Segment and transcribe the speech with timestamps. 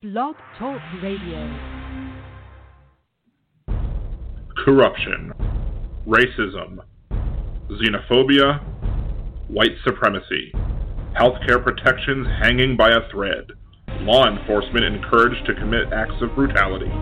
[0.00, 1.58] Blog Talk Radio.
[4.64, 5.32] Corruption,
[6.06, 6.78] racism,
[7.68, 8.62] xenophobia,
[9.48, 10.52] white supremacy,
[11.18, 13.42] healthcare protections hanging by a thread,
[14.02, 16.92] law enforcement encouraged to commit acts of brutality,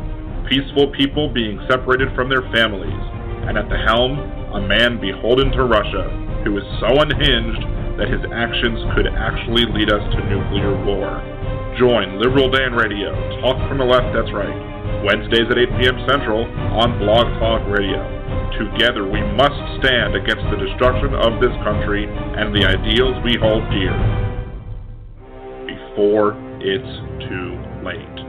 [0.48, 3.04] peaceful people being separated from their families,
[3.44, 4.16] and at the helm,
[4.54, 6.08] a man beholden to Russia
[6.46, 7.60] who is so unhinged
[8.00, 11.35] that his actions could actually lead us to nuclear war.
[11.78, 15.98] Join Liberal Dan Radio, talk from the left, that's right, Wednesdays at 8 p.m.
[16.08, 18.00] Central on Blog Talk Radio.
[18.56, 23.60] Together we must stand against the destruction of this country and the ideals we hold
[23.68, 23.92] dear
[25.68, 26.32] before
[26.64, 28.25] it's too late.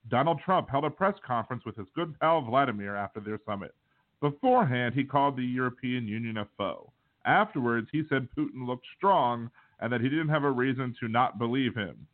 [0.09, 3.75] Donald Trump held a press conference with his good pal Vladimir after their summit.
[4.21, 6.91] Beforehand, he called the European Union a foe.
[7.27, 11.39] Afterwards, he said Putin looked strong and that he didn't have a reason to not
[11.39, 12.07] believe him.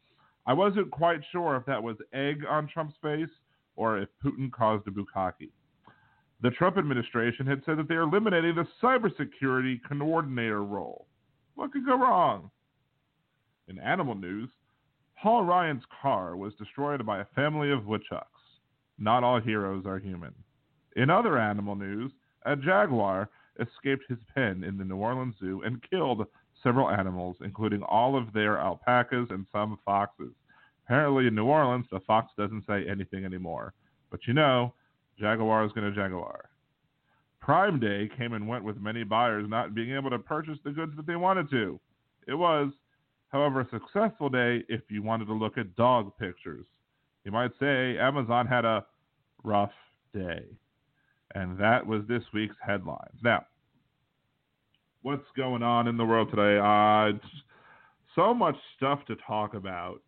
[0.47, 3.28] I wasn't quite sure if that was egg on Trump's face
[3.75, 5.50] or if Putin caused a bukkake.
[6.42, 11.06] The Trump administration had said that they are eliminating the cybersecurity coordinator role.
[11.55, 12.50] What could go wrong?
[13.69, 14.50] In animal news,
[15.21, 18.28] Paul Ryan's car was destroyed by a family of woodchucks.
[18.99, 20.34] Not all heroes are human.
[20.94, 22.12] In other animal news,
[22.44, 26.26] a jaguar escaped his pen in the New Orleans Zoo and killed
[26.62, 30.33] several animals, including all of their alpacas and some foxes.
[30.84, 33.75] Apparently, in New Orleans, the fox doesn't say anything anymore.
[34.11, 34.75] But you know,
[35.19, 36.49] Jaguar is going to Jaguar.
[37.41, 40.93] Prime Day came and went with many buyers not being able to purchase the goods
[40.97, 41.78] that they wanted to.
[42.27, 42.73] It was,
[43.28, 46.67] however, a successful day if you wanted to look at dog pictures.
[47.25, 48.84] You might say Amazon had a
[49.44, 49.73] rough
[50.12, 50.44] day.
[51.34, 53.19] And that was this week's headlines.
[53.23, 53.44] Now,
[55.06, 56.59] what's going on in the world today?
[56.59, 57.17] Uh,
[58.17, 60.00] so much stuff to talk about.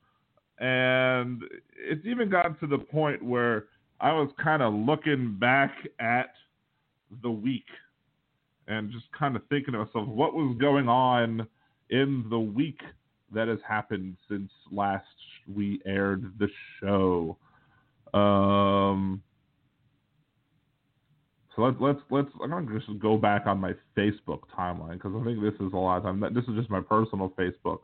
[0.58, 1.40] And
[1.76, 3.66] it's even gotten to the point where
[4.00, 5.70] I was kind of looking back
[6.00, 6.30] at
[7.22, 7.66] the week
[8.66, 11.46] and just kind of thinking to myself, what was going on
[11.90, 12.80] in the week
[13.32, 15.06] that has happened since last
[15.54, 16.48] we aired the
[16.80, 17.36] show?
[18.18, 19.22] Um,
[21.58, 22.28] so let's let's let's.
[22.40, 25.76] I'm gonna just go back on my Facebook timeline because I think this is a
[25.76, 26.20] lot of time.
[26.32, 27.80] This is just my personal Facebook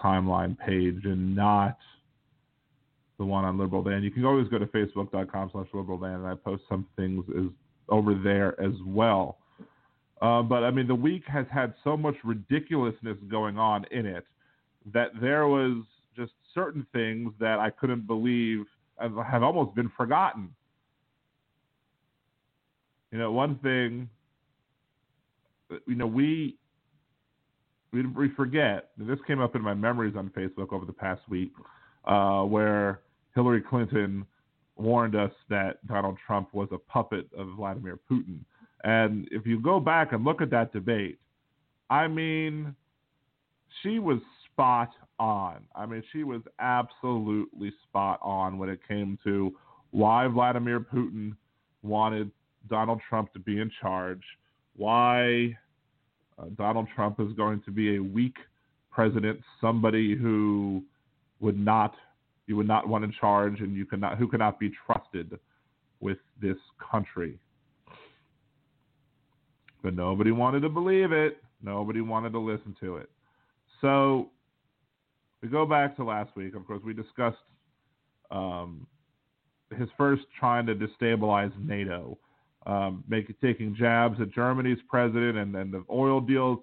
[0.00, 1.78] timeline page and not
[3.18, 4.04] the one on Liberal Dan.
[4.04, 7.50] You can always go to facebook.com Liberal Dan and I post some things is
[7.88, 9.38] over there as well.
[10.20, 14.24] Uh, but I mean, the week has had so much ridiculousness going on in it
[14.94, 15.82] that there was
[16.16, 18.64] just certain things that I couldn't believe
[19.00, 20.54] have almost been forgotten.
[23.12, 24.08] You know, one thing,
[25.86, 26.56] you know, we
[27.92, 28.88] we, we forget.
[28.96, 31.52] This came up in my memories on Facebook over the past week,
[32.06, 33.00] uh, where
[33.34, 34.24] Hillary Clinton
[34.76, 38.38] warned us that Donald Trump was a puppet of Vladimir Putin.
[38.84, 41.18] And if you go back and look at that debate,
[41.90, 42.74] I mean,
[43.82, 45.64] she was spot on.
[45.74, 49.54] I mean, she was absolutely spot on when it came to
[49.90, 51.36] why Vladimir Putin
[51.82, 52.30] wanted
[52.68, 54.22] Donald Trump to be in charge,
[54.76, 55.56] why
[56.38, 58.36] uh, Donald Trump is going to be a weak
[58.90, 60.82] president, somebody who
[61.40, 61.94] would not
[62.46, 65.38] you would not want in charge, and you cannot who cannot be trusted
[66.00, 66.56] with this
[66.90, 67.38] country.
[69.82, 71.38] But nobody wanted to believe it.
[71.62, 73.10] Nobody wanted to listen to it.
[73.80, 74.30] So
[75.42, 76.54] we go back to last week.
[76.54, 77.36] Of course, we discussed
[78.30, 78.86] um,
[79.76, 82.18] his first trying to destabilize NATO,
[82.66, 86.58] um, make, taking jabs at Germany's president and then the oil deals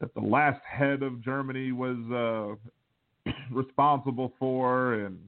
[0.00, 2.58] that the last head of Germany was
[3.26, 5.18] uh, responsible for, and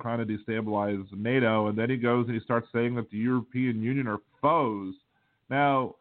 [0.00, 3.82] trying to destabilize NATO, and then he goes and he starts saying that the European
[3.82, 4.94] Union are foes.
[5.50, 5.96] Now,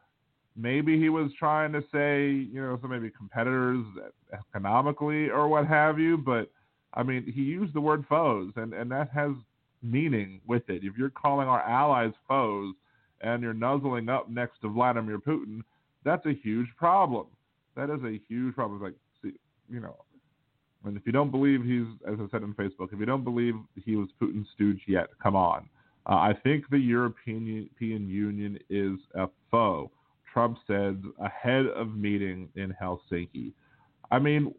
[0.55, 3.83] maybe he was trying to say, you know, some maybe competitors
[4.33, 6.51] economically or what have you, but
[6.93, 9.31] I mean, he used the word foes, and, and that has
[9.81, 10.83] meaning with it.
[10.83, 12.75] If you're calling our allies foes
[13.21, 15.61] and you're nuzzling up next to Vladimir Putin,
[16.03, 17.27] that's a huge problem.
[17.75, 18.81] That is a huge problem.
[18.81, 19.33] Like, see,
[19.69, 19.95] you know,
[20.85, 23.55] and if you don't believe he's, as I said on Facebook, if you don't believe
[23.75, 25.69] he was Putin's stooge yet, come on.
[26.05, 29.91] Uh, I think the European Union is a foe.
[30.33, 33.51] Trump said ahead of meeting in Helsinki.
[34.09, 34.53] I mean,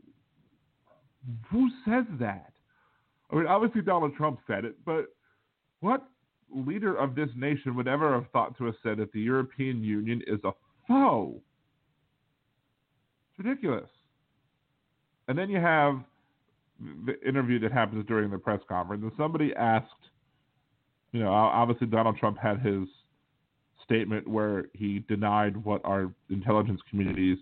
[1.50, 2.49] who says that?
[3.30, 5.06] I mean, obviously Donald Trump said it, but
[5.80, 6.04] what
[6.54, 10.22] leader of this nation would ever have thought to have said that the European Union
[10.26, 10.52] is a
[10.88, 11.40] foe?
[13.30, 13.88] It's ridiculous.
[15.28, 16.00] And then you have
[17.06, 19.86] the interview that happens during the press conference, and somebody asked,
[21.12, 22.88] you know, obviously Donald Trump had his
[23.84, 27.38] statement where he denied what our intelligence communities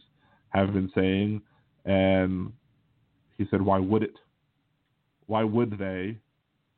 [0.50, 1.40] have been saying,
[1.84, 2.52] and
[3.36, 4.14] he said, "Why would it?
[5.28, 6.18] Why would they,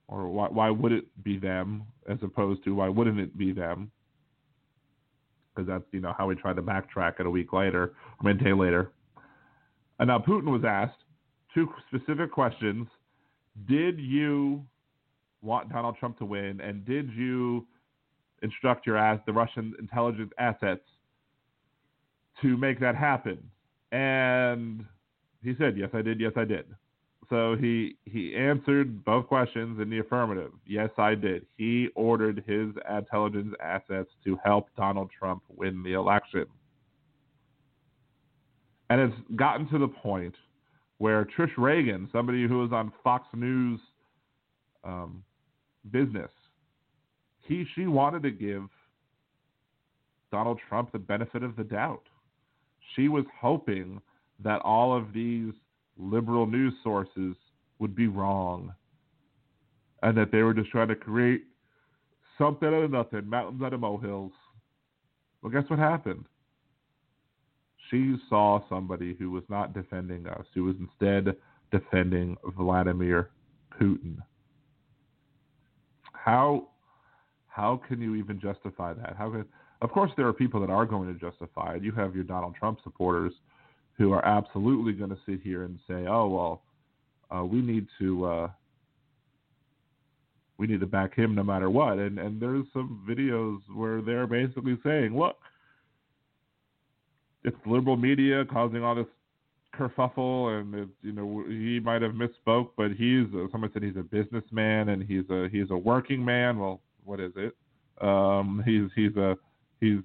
[0.09, 3.93] or why why would it be them as opposed to why wouldn't it be them?"
[5.55, 8.45] Because that's you know how we tried to backtrack it a week later, mean a
[8.45, 8.93] day later.
[10.01, 11.05] And now Putin was asked
[11.55, 12.89] two specific questions:
[13.67, 14.67] Did you
[15.43, 17.69] want Donald Trump to win, and did you
[18.43, 20.85] instruct your ass the Russian intelligence assets
[22.43, 23.39] to make that happen?
[23.93, 24.85] And
[25.41, 26.19] he said, "Yes, I did.
[26.19, 26.67] Yes, I did."
[27.31, 30.51] So he he answered both questions in the affirmative.
[30.67, 31.47] Yes, I did.
[31.57, 36.47] He ordered his intelligence assets to help Donald Trump win the election.
[38.91, 40.35] And it's gotten to the point
[40.99, 43.79] where Trish Regan, somebody who was on Fox News
[44.83, 45.23] um,
[45.93, 46.31] business,
[47.47, 48.65] he she wanted to give
[50.33, 52.03] Donald Trump the benefit of the doubt.
[52.97, 54.01] She was hoping
[54.43, 55.53] that all of these
[56.01, 57.35] liberal news sources
[57.79, 58.73] would be wrong
[60.03, 61.43] and that they were just trying to create
[62.39, 64.33] something out of nothing, mountains out of molehills.
[65.43, 66.25] Well, guess what happened?
[67.91, 71.37] She saw somebody who was not defending us, who was instead
[71.73, 73.31] defending Vladimir
[73.81, 74.17] Putin.
[76.13, 76.69] How
[77.49, 79.17] how can you even justify that?
[79.19, 79.45] How can,
[79.83, 81.83] of course, there are people that are going to justify it.
[81.83, 83.33] You have your Donald Trump supporters
[84.01, 86.63] who are absolutely going to sit here and say, "Oh well,
[87.31, 88.49] uh, we need to uh,
[90.57, 94.27] we need to back him no matter what." And and there's some videos where they're
[94.27, 95.37] basically saying, "Look,
[97.45, 99.07] it's liberal media causing all this
[99.75, 103.97] kerfuffle, and it, you know he might have misspoke, but he's uh, someone said he's
[103.99, 106.59] a businessman and he's a he's a working man.
[106.59, 107.55] Well, what is it?
[108.01, 109.37] Um, he's he's a
[109.79, 109.99] he's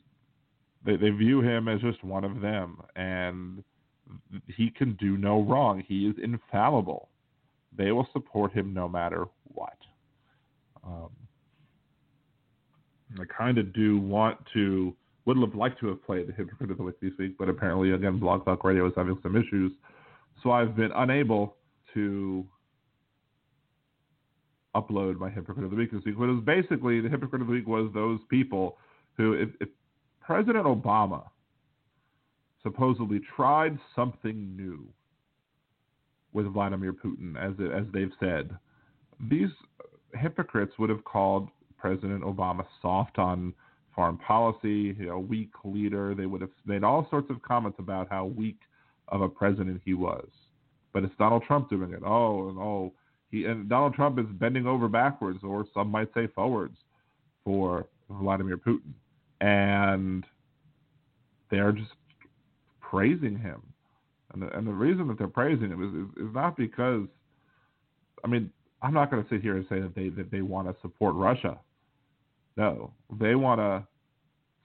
[0.85, 3.63] they, they view him as just one of them, and
[4.55, 5.83] he can do no wrong.
[5.87, 7.09] He is infallible.
[7.77, 9.77] They will support him no matter what.
[10.85, 11.09] Um,
[13.19, 16.77] I kind of do want to, would have liked to have played the Hypocrite of
[16.77, 19.71] the Week this week, but apparently, again, Blog Talk Radio is having some issues.
[20.43, 21.55] So I've been unable
[21.93, 22.45] to
[24.75, 26.17] upload my Hypocrite of the Week this week.
[26.17, 28.77] But it was basically, the Hypocrite of the Week was those people
[29.17, 29.69] who, if, if
[30.21, 31.23] President Obama
[32.65, 34.85] supposedly tried something new
[36.33, 38.49] with Vladimir Putin, as it, as they've said.
[39.29, 39.49] These
[40.15, 43.53] hypocrites would have called President Obama soft on
[43.93, 46.15] foreign policy, a weak leader.
[46.15, 48.57] They would have made all sorts of comments about how weak
[49.09, 50.27] of a president he was.
[50.91, 52.01] But it's Donald Trump doing it.
[52.03, 52.93] Oh, and oh,
[53.29, 56.77] he and Donald Trump is bending over backwards, or some might say forwards,
[57.43, 58.93] for Vladimir Putin,
[59.39, 60.25] and
[61.51, 61.91] they're just
[62.95, 63.61] praising him.
[64.33, 67.07] And the, and the reason that they're praising him is, is, is not because,
[68.23, 70.67] I mean, I'm not going to sit here and say that they that they want
[70.67, 71.59] to support Russia.
[72.57, 73.85] No, they want to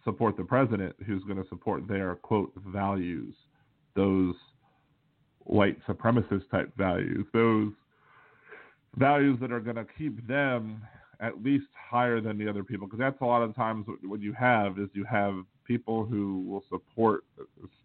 [0.04, 3.34] support the president who's going to support their quote values,
[3.94, 4.34] those
[5.40, 7.72] white supremacist type values, those
[8.96, 10.82] values that are going to keep them
[11.20, 12.86] at least higher than the other people.
[12.86, 16.64] Because that's a lot of times what you have is you have people who will
[16.68, 17.24] support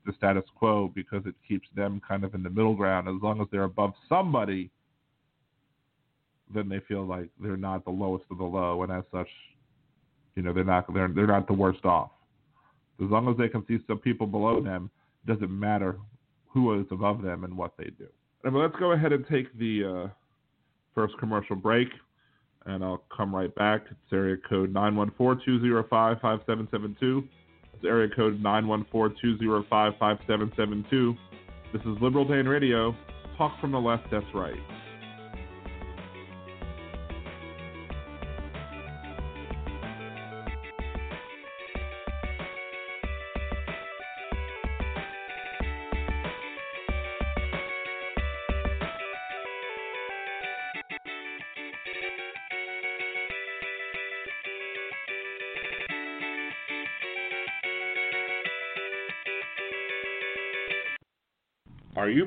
[0.06, 3.08] the status quo because it keeps them kind of in the middle ground.
[3.08, 4.70] As long as they're above somebody,
[6.54, 9.28] then they feel like they're not the lowest of the low, and as such,
[10.36, 12.12] you know, they're not they're they're not the worst off.
[13.04, 14.90] As long as they can see some people below them,
[15.26, 15.98] it doesn't matter
[16.48, 18.08] who is above them and what they do.
[18.50, 20.08] Let's go ahead and take the uh,
[20.94, 21.90] first commercial break.
[22.66, 23.84] and I'll come right back.
[23.90, 27.28] It's area code 914-205-5772.
[27.76, 31.18] It's area code 914-205-5772.
[31.74, 32.96] This is Liberal Dan Radio.
[33.38, 34.56] Talk from the left, that's right.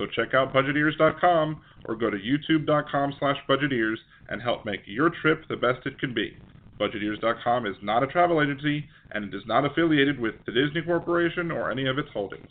[0.00, 3.96] So check out budgetears.com or go to youtube.com slash budgetears
[4.30, 6.38] and help make your trip the best it can be.
[6.80, 11.50] Budgetears.com is not a travel agency and it is not affiliated with the Disney Corporation
[11.50, 12.48] or any of its holdings.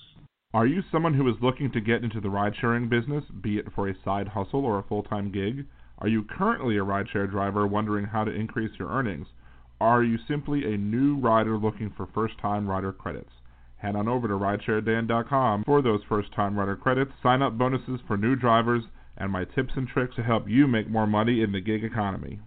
[0.53, 3.65] Are you someone who is looking to get into the ride sharing business, be it
[3.73, 5.65] for a side hustle or a full time gig?
[5.97, 9.25] Are you currently a rideshare driver wondering how to increase your earnings?
[9.81, 13.31] Are you simply a new rider looking for first time rider credits?
[13.79, 18.17] Head on over to ridesharedan.com for those first time rider credits, sign up bonuses for
[18.17, 18.83] new drivers,
[19.17, 22.39] and my tips and tricks to help you make more money in the gig economy.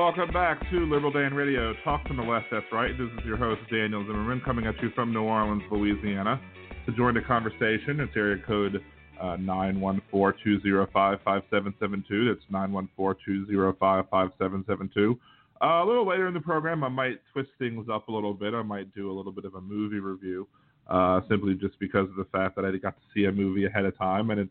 [0.00, 1.74] Welcome back to Liberal Dan Radio.
[1.84, 2.96] Talk from the left, that's right.
[2.96, 6.40] This is your host, Daniel Zimmerman, coming at you from New Orleans, Louisiana.
[6.86, 8.82] To join the conversation, it's area code
[9.20, 12.32] uh, 914-205-5772.
[12.32, 15.18] That's 914-205-5772.
[15.62, 18.54] Uh, a little later in the program, I might twist things up a little bit.
[18.54, 20.48] I might do a little bit of a movie review,
[20.88, 23.84] uh, simply just because of the fact that I got to see a movie ahead
[23.84, 24.50] of time, and it's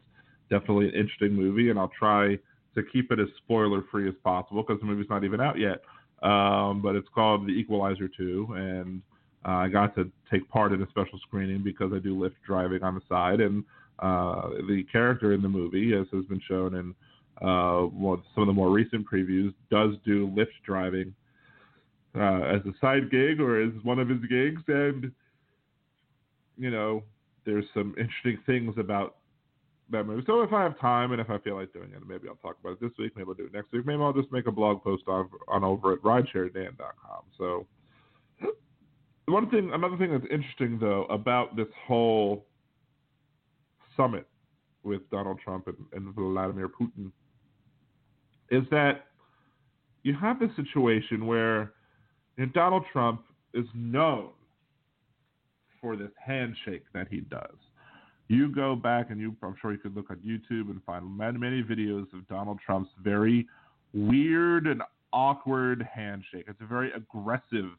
[0.52, 2.38] definitely an interesting movie, and I'll try–
[2.76, 5.82] to keep it as spoiler free as possible because the movie's not even out yet.
[6.22, 9.02] Um, but it's called The Equalizer 2, and
[9.46, 12.84] uh, I got to take part in a special screening because I do Lyft driving
[12.84, 13.64] on the side, and
[14.00, 16.94] uh, the character in the movie, as has been shown in
[17.42, 21.14] uh, well, some of the more recent previews, does do Lyft driving
[22.16, 25.12] uh, as a side gig or as one of his gigs, and
[26.58, 27.02] you know,
[27.46, 29.16] there's some interesting things about
[29.92, 30.24] that movie.
[30.26, 32.58] So if I have time and if I feel like doing it, maybe I'll talk
[32.62, 33.14] about it this week.
[33.16, 33.86] Maybe I'll do it next week.
[33.86, 37.24] Maybe I'll just make a blog post on, on over at ridesharedan.com.
[37.38, 37.68] So
[39.26, 42.46] one thing, another thing that's interesting though about this whole
[43.98, 44.28] summit
[44.84, 47.12] with Donald Trump and, and Vladimir Putin
[48.52, 49.06] is that
[50.04, 51.74] you have this situation where
[52.38, 54.30] you know, Donald Trump is known
[55.82, 57.56] for this handshake that he does
[58.30, 61.38] you go back and you, I'm sure you could look on YouTube and find many,
[61.40, 63.48] many videos of Donald Trump's very
[63.94, 66.46] weird and awkward handshake.
[66.48, 67.72] It's a very aggressive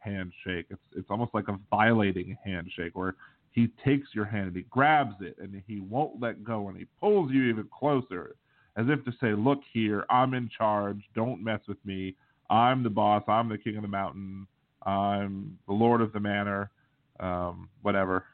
[0.00, 0.66] handshake.
[0.70, 3.14] It's it's almost like a violating handshake where
[3.52, 6.86] he takes your hand and he grabs it and he won't let go and he
[7.00, 8.34] pulls you even closer
[8.76, 11.00] as if to say, "Look here, I'm in charge.
[11.14, 12.16] Don't mess with me.
[12.50, 13.22] I'm the boss.
[13.28, 14.48] I'm the king of the mountain.
[14.84, 16.72] I'm the lord of the manor.
[17.20, 18.24] Um, whatever."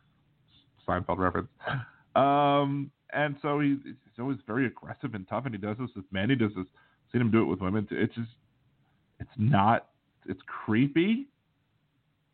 [0.86, 1.48] Seinfeld reference.
[2.16, 6.04] Um, and so he, he's always very aggressive and tough, and he does this with
[6.12, 6.30] men.
[6.30, 6.66] He does this.
[7.12, 7.86] Seen him do it with women.
[7.90, 8.30] It's just,
[9.20, 9.88] it's not.
[10.28, 11.26] It's creepy.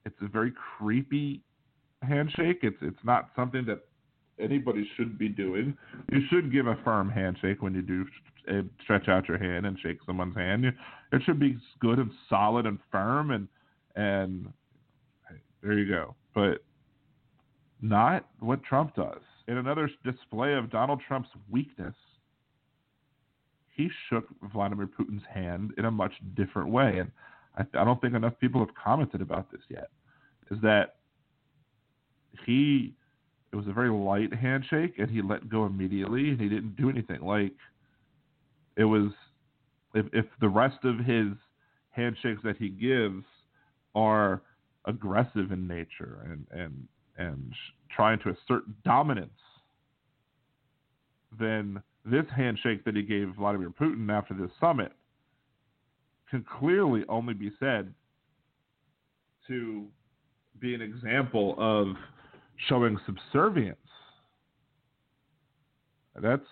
[0.04, 1.42] It's a very creepy
[2.02, 2.60] handshake.
[2.62, 3.80] It's it's not something that
[4.38, 5.76] anybody should be doing.
[6.10, 8.06] You should give a firm handshake when you do
[8.82, 10.64] stretch out your hand and shake someone's hand.
[10.64, 13.48] It should be good and solid and firm and
[13.96, 14.52] and
[15.62, 16.14] there you go.
[16.34, 16.62] But
[17.82, 19.20] not what Trump does.
[19.48, 21.94] In another display of Donald Trump's weakness,
[23.74, 26.98] he shook Vladimir Putin's hand in a much different way.
[26.98, 27.10] And
[27.56, 29.88] I, I don't think enough people have commented about this yet.
[30.50, 30.96] Is that
[32.46, 32.94] he,
[33.52, 36.90] it was a very light handshake and he let go immediately and he didn't do
[36.90, 37.22] anything.
[37.22, 37.54] Like,
[38.76, 39.10] it was,
[39.94, 41.28] if, if the rest of his
[41.90, 43.24] handshakes that he gives
[43.94, 44.42] are
[44.84, 46.88] aggressive in nature and, and
[47.20, 47.52] and
[47.94, 49.30] trying to assert dominance,
[51.38, 54.92] then this handshake that he gave Vladimir Putin after this summit
[56.30, 57.92] can clearly only be said
[59.46, 59.86] to
[60.60, 61.88] be an example of
[62.68, 63.76] showing subservience.
[66.20, 66.42] That's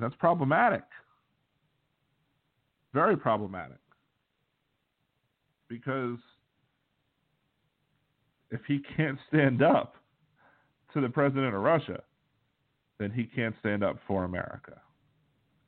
[0.00, 0.82] that's problematic.
[2.92, 3.78] Very problematic.
[5.68, 6.18] Because
[8.50, 9.96] if he can't stand up
[10.94, 12.02] to the president of Russia,
[12.98, 14.80] then he can't stand up for America.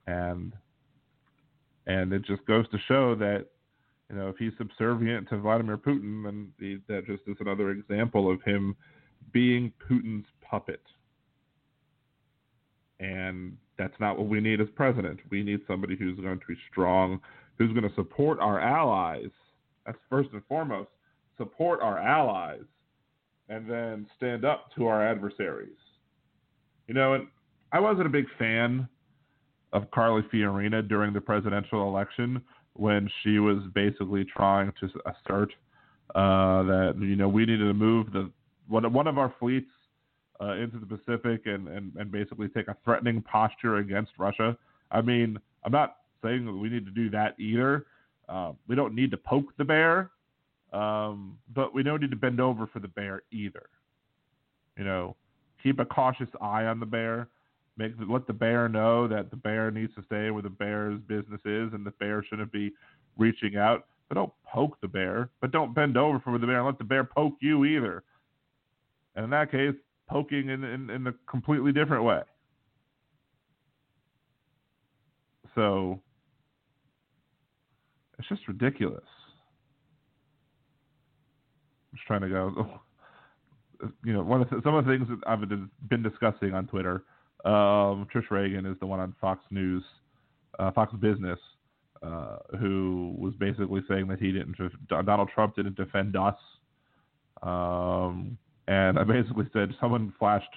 [0.07, 0.53] And
[1.87, 3.47] and it just goes to show that
[4.11, 8.31] you know if he's subservient to Vladimir Putin, then he, that just is another example
[8.31, 8.77] of him
[9.33, 10.83] being Putin's puppet.
[13.01, 15.21] And that's not what we need as president.
[15.31, 17.21] We need somebody who's going to be strong,
[17.57, 19.31] who's going to support our allies.
[19.87, 20.91] That's first and foremost.
[21.39, 22.65] Support our allies
[23.49, 25.79] and then stand up to our adversaries.
[26.87, 27.29] You know, and
[27.73, 28.89] I wasn't a big fan
[29.73, 32.43] of Carly Fiorina during the presidential election
[32.75, 35.53] when she was basically trying to assert
[36.15, 38.31] uh, that you know we needed to move the
[38.69, 39.71] one one of our fleets
[40.41, 44.57] uh, into the Pacific and, and and basically take a threatening posture against Russia.
[44.91, 47.87] I mean, I'm not saying we need to do that either.
[48.29, 50.11] Uh, we don't need to poke the bear,
[50.73, 53.67] um, but we don't need to bend over for the bear either.
[54.77, 55.17] You know,
[55.63, 57.29] keep a cautious eye on the bear.
[57.77, 61.41] Make let the bear know that the bear needs to stay where the bear's business
[61.45, 62.73] is, and the bear shouldn't be
[63.17, 63.87] reaching out.
[64.09, 65.31] But don't poke the bear.
[65.41, 68.03] But don't bend over for the bear and let the bear poke you either.
[69.15, 69.75] And in that case,
[70.09, 72.23] poking in, in, in a completely different way.
[75.55, 76.01] So
[78.19, 79.05] it's just ridiculous.
[81.99, 82.81] Just trying to go.
[84.05, 85.39] You know, one of the, some of the things that I've
[85.89, 87.05] been discussing on Twitter.
[87.45, 89.85] Um, Trish Regan is the one on Fox News,
[90.59, 91.39] uh, Fox Business,
[92.03, 94.57] uh, who was basically saying that he didn't,
[94.89, 96.35] Donald Trump didn't defend us.
[97.45, 98.37] Um,
[98.67, 100.51] and I basically said someone flashed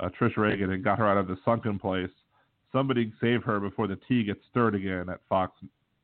[0.00, 2.10] uh, Trish Regan and got her out of the sunken place.
[2.72, 5.52] Somebody save her before the tea gets stirred again at Fox,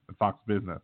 [0.08, 0.80] at Fox Business.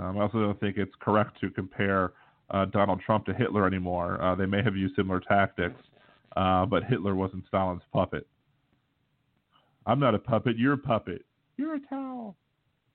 [0.00, 2.12] Um, I also don't think it's correct to compare
[2.50, 4.22] uh, Donald Trump to Hitler anymore.
[4.22, 5.80] Uh, they may have used similar tactics,
[6.36, 8.26] uh, but Hitler wasn't Stalin's puppet.
[9.86, 10.56] I'm not a puppet.
[10.56, 11.24] You're a puppet.
[11.56, 12.36] You're a towel.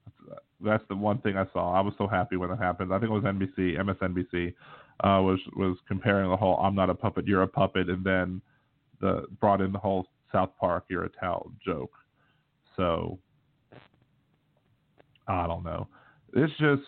[0.05, 1.73] That's, that's the one thing I saw.
[1.73, 2.93] I was so happy when it happened.
[2.93, 4.53] I think it was NBC, MSNBC,
[5.03, 8.41] uh, was was comparing the whole "I'm not a puppet, you're a puppet," and then
[9.01, 11.93] the brought in the whole South Park "You're a towel" joke.
[12.77, 13.19] So
[15.27, 15.87] I don't know.
[16.33, 16.83] It's just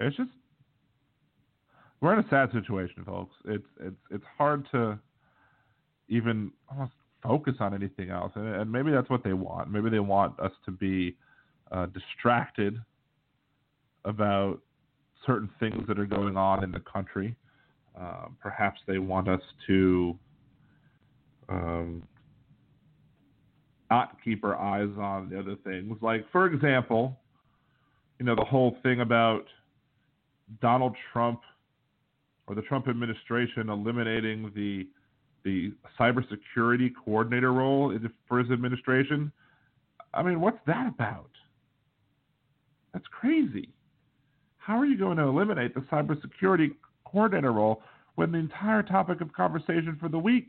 [0.00, 0.30] it's just
[2.00, 3.34] we're in a sad situation, folks.
[3.44, 4.98] It's it's it's hard to
[6.08, 9.70] even almost focus on anything else, and, and maybe that's what they want.
[9.70, 11.16] Maybe they want us to be
[11.70, 12.78] uh, distracted
[14.04, 14.58] about
[15.24, 17.36] certain things that are going on in the country.
[17.98, 20.18] Uh, perhaps they want us to
[21.48, 22.02] um,
[23.90, 25.96] not keep our eyes on the other things.
[26.00, 27.18] Like, for example,
[28.18, 29.44] you know, the whole thing about
[30.60, 31.40] Donald Trump
[32.46, 34.86] or the Trump administration eliminating the
[35.44, 37.96] the cybersecurity coordinator role
[38.28, 39.32] for his administration.
[40.14, 41.30] I mean, what's that about?
[42.92, 43.68] That's crazy.
[44.58, 47.82] How are you going to eliminate the cybersecurity coordinator role
[48.14, 50.46] when the entire topic of conversation for the week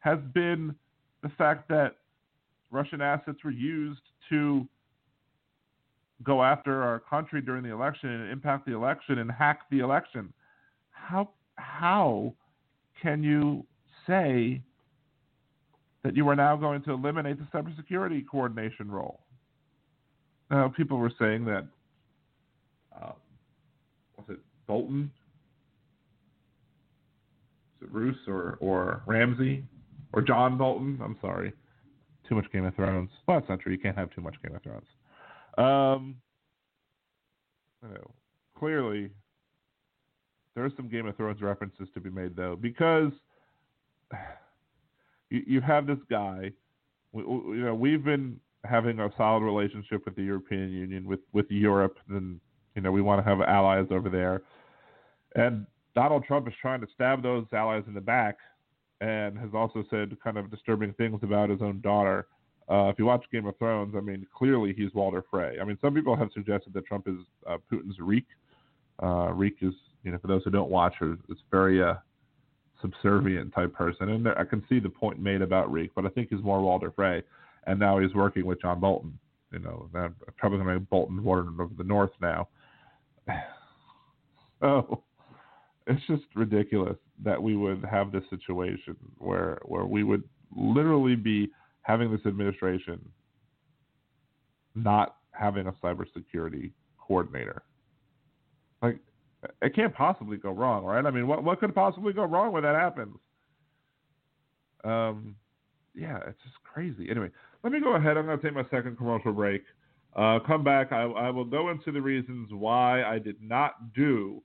[0.00, 0.74] has been
[1.22, 1.96] the fact that
[2.70, 4.68] Russian assets were used to
[6.22, 10.32] go after our country during the election and impact the election and hack the election?
[10.90, 12.34] How how
[13.02, 13.64] can you
[14.06, 14.62] say
[16.02, 19.20] that you are now going to eliminate the cybersecurity coordination role?
[20.50, 21.66] Now, people were saying that
[22.96, 23.12] uh,
[24.16, 25.10] was it Bolton?
[27.80, 29.64] Is it Roose or or Ramsay
[30.12, 30.98] or John Bolton?
[31.02, 31.52] I'm sorry,
[32.28, 33.10] too much Game of Thrones.
[33.26, 33.72] Well, that's not true.
[33.72, 34.86] You can't have too much Game of Thrones.
[35.58, 36.16] Um,
[37.82, 38.10] know,
[38.56, 39.10] clearly,
[40.54, 43.12] there are some Game of Thrones references to be made though, because
[45.30, 46.52] you, you have this guy.
[47.14, 51.96] You know, we've been having a solid relationship with the European Union, with with Europe,
[52.08, 52.40] and
[52.74, 54.42] you know, we want to have allies over there.
[55.34, 58.36] And Donald Trump is trying to stab those allies in the back
[59.00, 62.26] and has also said kind of disturbing things about his own daughter.
[62.70, 65.56] Uh, if you watch Game of Thrones, I mean, clearly he's Walder Frey.
[65.60, 67.16] I mean, some people have suggested that Trump is
[67.48, 68.26] uh, Putin's Reek.
[69.02, 69.72] Uh, Reek is,
[70.04, 71.94] you know, for those who don't watch, it's very uh,
[72.82, 76.28] subservient type person, and I can see the point made about Reek, but I think
[76.30, 77.22] he's more Walder Frey,
[77.66, 79.18] and now he's working with John Bolton.
[79.52, 79.88] you know,
[80.36, 82.48] probably going to Bolton Warden of the North now.
[84.62, 85.02] oh,
[85.86, 90.22] it's just ridiculous that we would have this situation where where we would
[90.54, 91.48] literally be
[91.88, 93.00] having this administration
[94.74, 97.62] not having a cybersecurity coordinator.
[98.82, 99.00] Like,
[99.62, 101.04] it can't possibly go wrong, right?
[101.04, 103.16] I mean, what what could possibly go wrong when that happens?
[104.84, 105.34] Um,
[105.94, 107.08] yeah, it's just crazy.
[107.10, 107.30] Anyway,
[107.64, 108.16] let me go ahead.
[108.16, 109.62] I'm going to take my second commercial break.
[110.14, 110.92] Uh, come back.
[110.92, 114.42] I, I will go into the reasons why I did not do.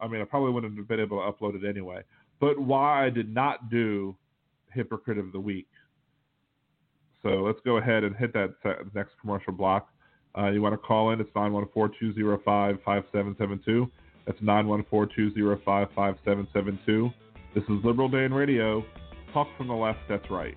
[0.00, 2.02] I mean, I probably wouldn't have been able to upload it anyway,
[2.40, 4.16] but why I did not do
[4.72, 5.68] Hypocrite of the Week.
[7.22, 8.54] So let's go ahead and hit that
[8.94, 9.90] next commercial block.
[10.36, 11.20] Uh, you want to call in?
[11.20, 13.90] It's 914-205-5772.
[14.26, 17.14] That's 914-205-5772.
[17.54, 18.82] This is Liberal Day Dan Radio.
[19.32, 20.56] Talk from the left, that's right.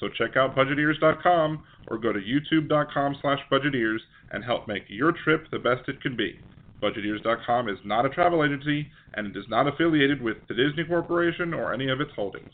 [0.00, 3.98] So check out budgeteers.com or go to youtube.com slash budgeteers
[4.32, 6.38] and help make your trip the best it can be.
[6.82, 11.54] Budgeteers.com is not a travel agency and it is not affiliated with the Disney Corporation
[11.54, 12.52] or any of its holdings.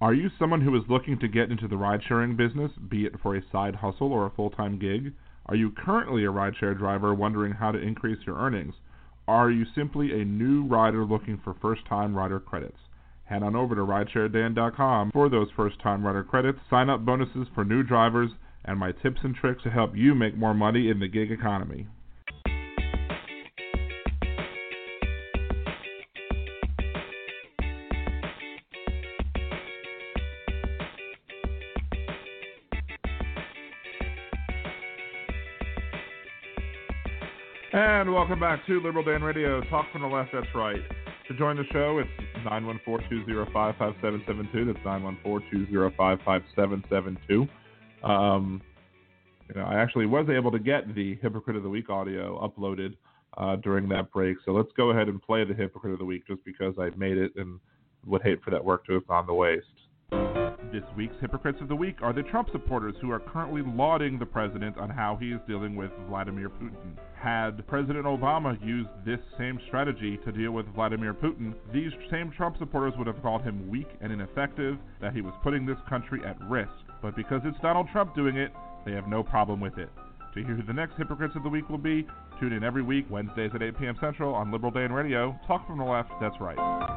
[0.00, 3.14] Are you someone who is looking to get into the ride sharing business, be it
[3.22, 5.12] for a side hustle or a full time gig?
[5.46, 8.74] Are you currently a rideshare driver wondering how to increase your earnings?
[9.26, 12.78] Are you simply a new rider looking for first time rider credits?
[13.28, 17.62] Head on over to ridesharedan.com for those first time rider credits, sign up bonuses for
[17.62, 18.30] new drivers,
[18.64, 21.86] and my tips and tricks to help you make more money in the gig economy.
[37.74, 39.60] And welcome back to Liberal Dan Radio.
[39.68, 40.80] Talk from the left, that's right.
[41.28, 44.72] To join the show, it's 914-205-5772.
[44.72, 47.48] That's 914-205-5772.
[48.02, 48.62] Um,
[49.48, 52.96] you know, I actually was able to get the Hypocrite of the Week audio uploaded
[53.36, 54.36] uh, during that break.
[54.44, 57.16] So let's go ahead and play the Hypocrite of the Week just because I made
[57.16, 57.58] it and
[58.06, 59.66] would hate for that work to have gone to waste.
[60.72, 64.26] This week's Hypocrites of the Week are the Trump supporters who are currently lauding the
[64.26, 66.94] president on how he is dealing with Vladimir Putin.
[67.16, 72.58] Had President Obama used this same strategy to deal with Vladimir Putin, these same Trump
[72.58, 76.38] supporters would have called him weak and ineffective, that he was putting this country at
[76.50, 76.70] risk.
[77.00, 78.52] But because it's Donald Trump doing it,
[78.84, 79.88] they have no problem with it.
[80.34, 82.06] To hear who the next Hypocrites of the Week will be,
[82.38, 83.96] tune in every week, Wednesdays at 8 p.m.
[84.00, 85.38] Central on Liberal Dan Radio.
[85.46, 86.87] Talk from the left, that's right.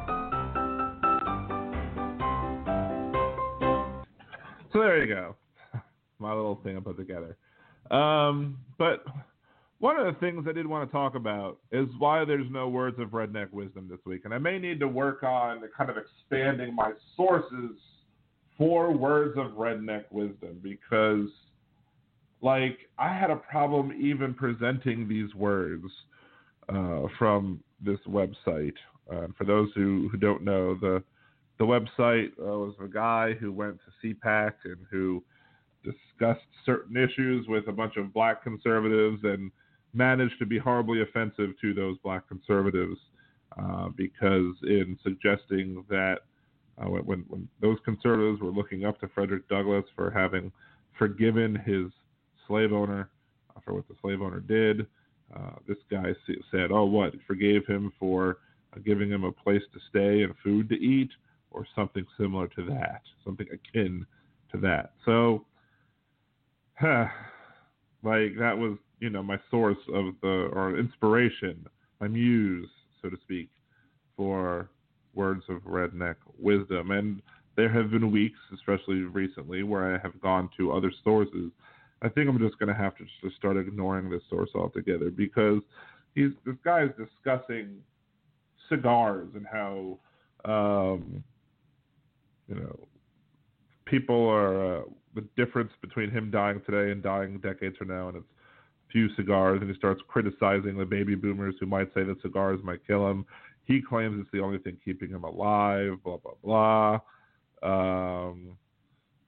[4.72, 5.36] So there you go.
[6.18, 7.36] My little thing I put together.
[7.90, 9.04] Um, but
[9.78, 12.98] one of the things I did want to talk about is why there's no words
[13.00, 14.22] of redneck wisdom this week.
[14.24, 17.72] And I may need to work on kind of expanding my sources
[18.56, 21.28] for words of redneck wisdom because,
[22.40, 25.86] like, I had a problem even presenting these words
[26.68, 28.74] uh, from this website.
[29.10, 31.02] Uh, for those who, who don't know, the
[31.58, 35.22] the website uh, was a guy who went to CPAC and who
[35.84, 39.50] discussed certain issues with a bunch of black conservatives and
[39.94, 42.98] managed to be horribly offensive to those black conservatives
[43.60, 46.20] uh, because in suggesting that
[46.78, 50.50] uh, when, when those conservatives were looking up to Frederick Douglass for having
[50.98, 51.86] forgiven his
[52.46, 53.10] slave owner
[53.54, 54.86] uh, for what the slave owner did,
[55.36, 56.12] uh, this guy
[56.50, 57.12] said, "Oh, what?
[57.26, 58.38] Forgave him for
[58.74, 61.10] uh, giving him a place to stay and food to eat."
[61.52, 64.06] Or something similar to that, something akin
[64.50, 64.92] to that.
[65.04, 65.44] So,
[66.82, 71.66] like that was, you know, my source of the or inspiration,
[72.00, 72.68] my muse,
[73.00, 73.48] so to speak,
[74.16, 74.70] for
[75.14, 76.90] words of redneck wisdom.
[76.90, 77.22] And
[77.56, 81.50] there have been weeks, especially recently, where I have gone to other sources.
[82.00, 85.60] I think I'm just going to have to just start ignoring this source altogether because
[86.14, 87.76] he's this guy is discussing
[88.68, 89.98] cigars and how
[90.44, 91.22] um,
[92.48, 92.88] you know
[93.84, 94.82] people are uh,
[95.14, 98.26] the difference between him dying today and dying decades from now, and it's
[98.90, 102.86] few cigars, and he starts criticizing the baby boomers who might say that cigars might
[102.86, 103.24] kill him.
[103.64, 105.98] He claims it's the only thing keeping him alive.
[106.04, 107.00] Blah blah blah.
[107.62, 108.56] Um,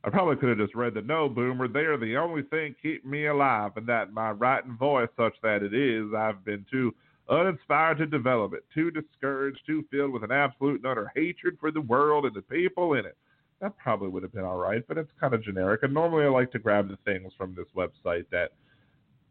[0.02, 1.66] I probably could have just read the no boomer.
[1.66, 5.62] They are the only thing keeping me alive, and that my writing voice, such that
[5.62, 6.94] it is, I've been too
[7.28, 11.70] uninspired to develop it, too discouraged, too filled with an absolute and utter hatred for
[11.70, 13.16] the world and the people in it.
[13.60, 15.82] That probably would have been all right, but it's kind of generic.
[15.82, 18.50] And normally I like to grab the things from this website that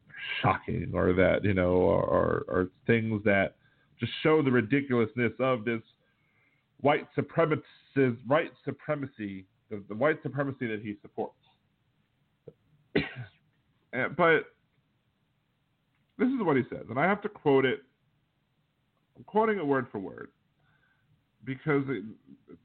[0.10, 3.56] are shocking or that, you know, are, are things that
[4.00, 5.82] just show the ridiculousness of this
[6.82, 11.34] white supremacist, white supremacy the, the white supremacy that he supports.
[14.18, 14.46] but
[16.18, 17.82] this is what he says, and I have to quote it.
[19.18, 20.30] I'm quoting it word for word
[21.46, 22.04] because it,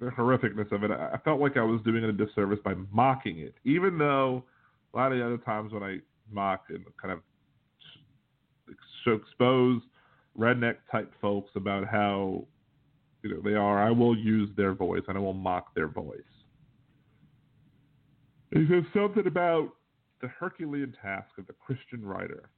[0.01, 3.41] the horrificness of it, I felt like I was doing it a disservice by mocking
[3.41, 4.45] it, even though
[4.95, 5.99] a lot of the other times when I
[6.31, 7.21] mock and kind of
[9.07, 9.83] expose
[10.39, 12.47] redneck type folks about how
[13.23, 16.21] you know they are, I will use their voice and I will mock their voice.
[18.53, 19.71] He says something about
[20.23, 22.51] the Herculean task of the Christian writer.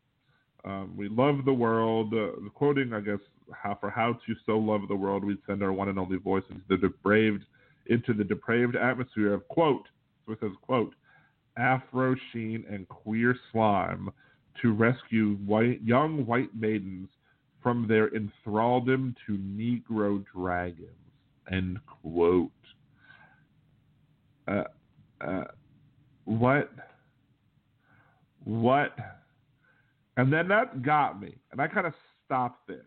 [0.65, 2.13] Um, we love the world.
[2.13, 3.19] Uh, quoting, I guess,
[3.53, 6.45] how for how to so love the world, we send our one and only voice
[6.51, 7.45] into the depraved,
[7.87, 9.87] into the depraved atmosphere of quote.
[10.27, 10.95] So it says quote,
[11.57, 14.11] Afro sheen and queer slime
[14.63, 17.09] to rescue white, young white maidens
[17.63, 20.89] from their enthralldom to Negro dragons.
[21.51, 22.51] End quote.
[24.47, 24.65] Uh,
[25.21, 25.45] uh,
[26.25, 26.71] what?
[28.45, 28.95] What?
[30.21, 31.37] And then that got me.
[31.53, 31.95] And I kind of
[32.27, 32.87] stopped there,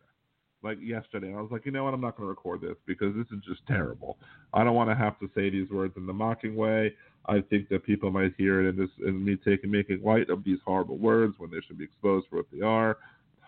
[0.61, 1.33] like yesterday.
[1.33, 1.93] I was like, you know what?
[1.93, 4.17] I'm not going to record this because this is just terrible.
[4.53, 6.93] I don't want to have to say these words in the mocking way.
[7.25, 10.59] I think that people might hear it as, as me taking making light of these
[10.65, 12.97] horrible words when they should be exposed for what they are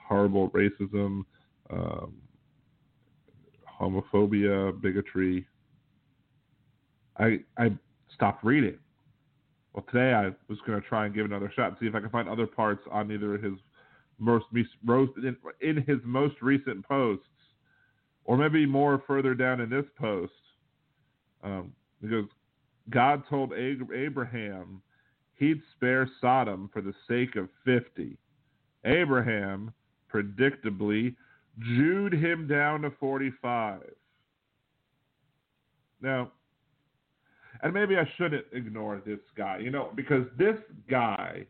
[0.08, 1.26] horrible racism,
[1.70, 2.14] um,
[3.80, 5.48] homophobia, bigotry.
[7.18, 7.72] I I
[8.14, 8.78] stopped reading.
[9.74, 12.00] Well, today I was going to try and give another shot and see if I
[12.00, 13.54] can find other parts on either of his
[14.20, 14.46] most
[15.62, 17.26] in, his most recent posts,
[18.24, 20.32] or maybe more further down in this post.
[21.44, 22.26] Um, because
[22.90, 24.82] God told Abraham
[25.36, 28.18] he'd spare Sodom for the sake of fifty.
[28.86, 29.74] Abraham,
[30.14, 31.16] predictably,
[31.60, 33.90] Jewed him down to forty-five.
[36.02, 36.32] Now,
[37.64, 40.58] and maybe I shouldn't ignore this guy, you know, because this
[40.90, 41.46] guy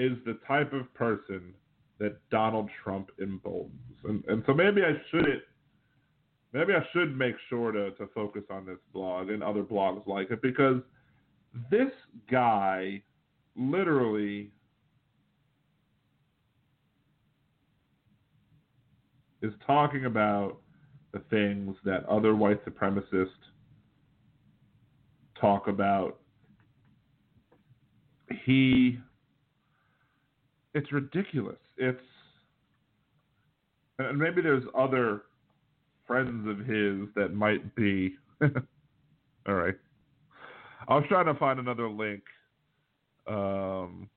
[0.00, 1.52] is the type of person
[1.98, 3.96] that Donald Trump emboldens.
[4.04, 5.42] And, and so maybe I shouldn't,
[6.52, 10.30] maybe I should make sure to, to focus on this blog and other blogs like
[10.30, 10.80] it because
[11.70, 11.90] this
[12.30, 13.02] guy
[13.56, 14.50] literally
[19.42, 20.58] is talking about
[21.12, 23.28] the things that other white supremacists
[25.38, 26.20] talk about
[28.44, 28.98] he
[30.74, 31.58] it's ridiculous.
[31.76, 32.00] It's
[33.98, 35.22] and maybe there's other
[36.06, 39.74] friends of his that might be all right.
[40.88, 42.22] I was trying to find another link
[43.26, 44.08] um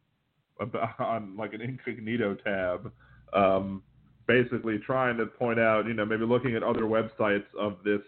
[0.59, 2.91] about, on like an incognito tab
[3.33, 3.83] um
[4.27, 8.01] basically trying to point out you know maybe looking at other websites of this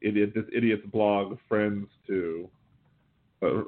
[0.00, 2.48] idiot this idiot's blog friends to
[3.42, 3.62] uh,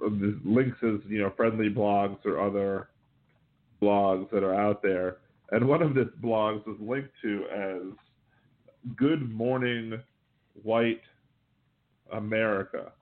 [0.44, 2.88] links as you know friendly blogs or other
[3.82, 5.18] blogs that are out there
[5.50, 7.82] and one of this blogs is linked to as
[8.96, 10.00] good morning
[10.62, 11.02] white
[12.12, 12.92] america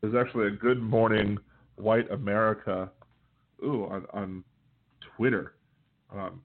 [0.00, 1.38] there's actually a good morning
[1.76, 2.90] white america
[3.64, 4.44] ooh on, on
[5.16, 5.54] twitter
[6.14, 6.40] um,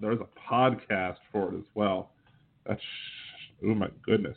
[0.00, 2.10] there's a podcast for it as well
[2.66, 2.80] that's
[3.64, 4.36] oh my goodness,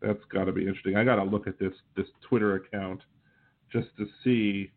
[0.00, 0.96] that's got to be interesting.
[0.96, 3.00] I got to look at this this Twitter account
[3.72, 4.70] just to see.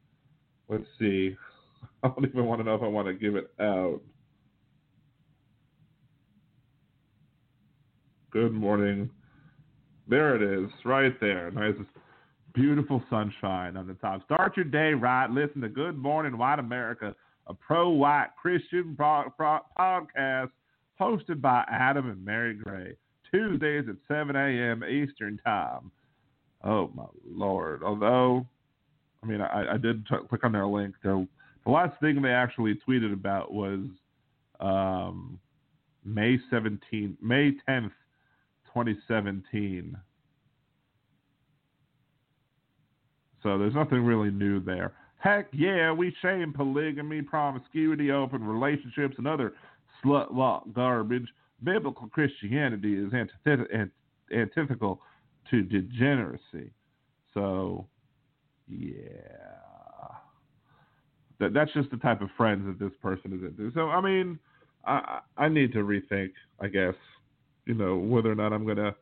[0.70, 1.36] Let's see.
[2.04, 4.00] I don't even want to know if I want to give it out.
[8.32, 9.10] Good morning.
[10.08, 11.52] There it is, right there.
[11.52, 11.74] Nice,
[12.54, 14.24] beautiful sunshine on the top.
[14.26, 15.30] Start your day right.
[15.30, 17.16] Listen to Good Morning White America,
[17.48, 17.54] a
[18.40, 20.52] Christian pro- pro- podcast
[21.00, 22.96] hosted by Adam and Mary Gray,
[23.32, 24.84] Tuesdays at 7 a.m.
[24.84, 25.92] Eastern Time.
[26.64, 27.84] Oh, my Lord.
[27.84, 28.46] Although,
[29.24, 30.96] I mean, I, I did t- click on their link.
[31.04, 31.26] Their
[31.66, 33.86] The last thing they actually tweeted about was
[34.60, 35.40] um,
[36.06, 37.92] May 17, May 10th,
[38.74, 39.98] 2017.
[43.42, 44.94] So there's nothing really new there.
[45.18, 49.54] Heck yeah, we shame polygamy, promiscuity, open relationships, and other
[50.04, 51.28] slut walk garbage.
[51.64, 53.92] Biblical Christianity is antith-
[54.32, 55.02] antithetical
[55.52, 56.72] to degeneracy.
[57.34, 57.86] So,
[58.70, 58.96] yeah.
[61.40, 63.72] That, that's just the type of friends that this person is into.
[63.74, 64.40] So, I mean,
[64.86, 66.96] I, I need to rethink, I guess,
[67.66, 68.96] you know, whether or not I'm to,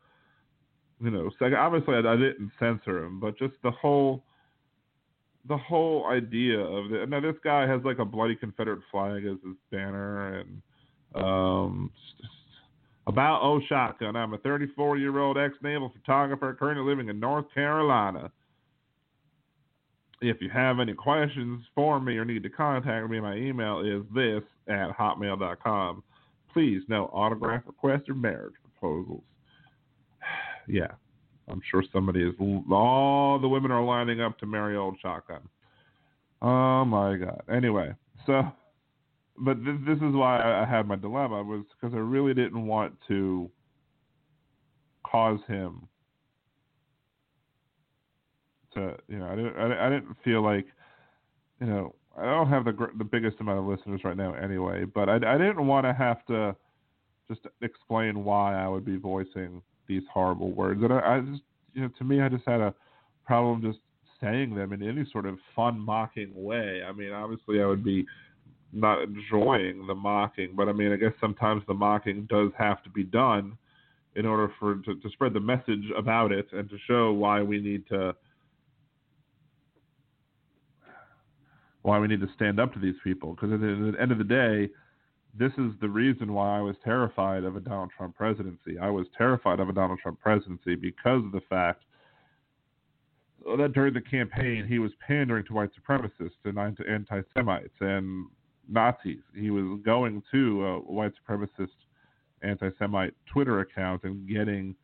[1.02, 4.24] you know, obviously I, I didn't censor him, but just the whole
[5.48, 7.10] the whole idea of it.
[7.10, 10.62] Now this guy has like a bloody Confederate flag as his banner, and
[11.16, 11.92] um,
[13.08, 14.16] about oh shotgun.
[14.16, 18.32] I'm a 34 year old ex naval photographer currently living in North Carolina.
[20.22, 24.04] If you have any questions for me or need to contact me, my email is
[24.16, 26.04] this at hotmail.com.
[26.52, 29.24] Please, no autograph requests or marriage proposals.
[30.68, 30.92] yeah,
[31.48, 32.34] I'm sure somebody is.
[32.72, 35.42] All the women are lining up to marry old shotgun.
[36.42, 37.42] Oh my god.
[37.52, 37.94] Anyway,
[38.26, 38.44] so,
[39.38, 42.96] but this, this is why I had my dilemma was because I really didn't want
[43.08, 43.50] to
[45.04, 45.88] cause him
[48.74, 50.66] to, you know, I didn't, I, didn't feel like,
[51.60, 55.10] you know, I don't have the the biggest amount of listeners right now anyway, but
[55.10, 56.56] I, I didn't want to have to
[57.30, 60.82] just explain why I would be voicing these horrible words.
[60.84, 62.74] And I, I just, you know, to me, I just had a
[63.26, 63.80] problem just
[64.22, 66.82] saying them in any sort of fun, mocking way.
[66.88, 68.06] I mean, obviously, I would be
[68.74, 72.90] not enjoying the mocking, but I mean, I guess sometimes the mocking does have to
[72.90, 73.58] be done
[74.16, 77.62] in order for to, to spread the message about it and to show why we
[77.62, 78.16] need to
[81.88, 83.34] why we need to stand up to these people.
[83.34, 84.70] Because at the end of the day,
[85.40, 88.78] this is the reason why I was terrified of a Donald Trump presidency.
[88.78, 91.86] I was terrified of a Donald Trump presidency because of the fact
[93.58, 98.26] that during the campaign he was pandering to white supremacists and anti-Semites and
[98.68, 99.24] Nazis.
[99.34, 101.70] He was going to a white supremacist
[102.42, 104.76] anti-Semite Twitter account and getting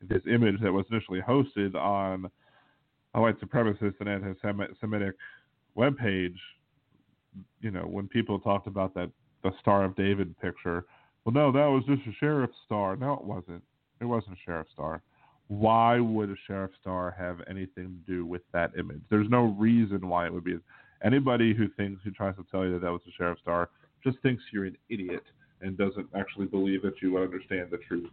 [0.00, 2.30] this image that was initially hosted on
[3.12, 4.08] a white supremacist and
[5.76, 6.36] anti-Semitic webpage.
[7.60, 9.10] You know, when people talked about that
[9.42, 10.84] the Star of David picture.
[11.24, 12.96] Well, no, that was just a sheriff star.
[12.96, 13.62] No, it wasn't.
[14.00, 15.02] It wasn't a sheriff star.
[15.48, 19.00] Why would a sheriff star have anything to do with that image?
[19.10, 20.58] There's no reason why it would be.
[21.04, 23.70] Anybody who thinks, who tries to tell you that that was a sheriff star,
[24.04, 25.24] just thinks you're an idiot
[25.60, 28.10] and doesn't actually believe that you understand the truth.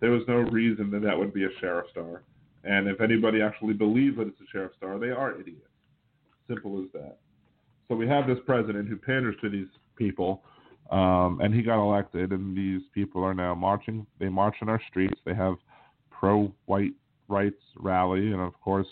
[0.00, 2.22] There was no reason that that would be a sheriff star.
[2.64, 5.69] And if anybody actually believes that it's a sheriff star, they are idiots.
[6.50, 7.18] Simple as that.
[7.88, 10.42] So we have this president who panders to these people
[10.90, 14.06] um, and he got elected, and these people are now marching.
[14.18, 15.18] They march in our streets.
[15.24, 15.54] They have
[16.10, 16.94] pro-white
[17.28, 18.88] rights rally, and of course,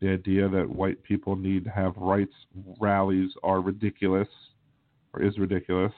[0.00, 2.32] the idea that white people need to have rights
[2.80, 4.28] rallies are ridiculous,
[5.12, 5.92] or is ridiculous.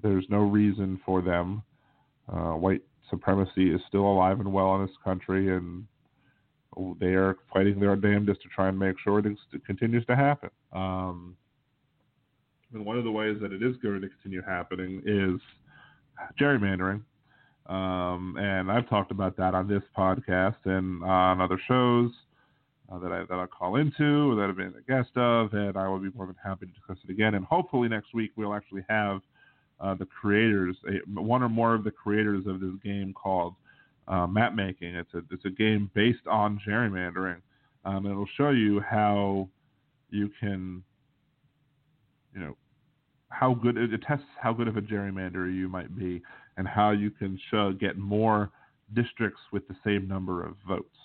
[0.00, 1.62] There's no reason for them.
[2.32, 5.84] Uh, white supremacy is still alive and well in this country, and
[7.00, 10.50] they are fighting their damnedest to try and make sure it continues to happen.
[10.72, 11.36] Um,
[12.72, 15.40] and one of the ways that it is going to continue happening is
[16.40, 17.02] gerrymandering.
[17.66, 22.10] Um, and I've talked about that on this podcast and on other shows
[22.90, 25.88] uh, that I that I call into that I've been a guest of, and I
[25.88, 27.34] will be more than happy to discuss it again.
[27.34, 29.20] And hopefully next week we'll actually have
[29.80, 30.76] uh, the creators,
[31.14, 33.54] one or more of the creators of this game called
[34.08, 34.94] uh, Map Making.
[34.94, 37.40] It's a it's a game based on gerrymandering.
[37.84, 39.48] Um, it'll show you how
[40.10, 40.82] you can,
[42.34, 42.56] you know,
[43.28, 46.22] how good it tests how good of a gerrymander you might be
[46.56, 48.50] and how you can show get more
[48.94, 50.96] districts with the same number of votes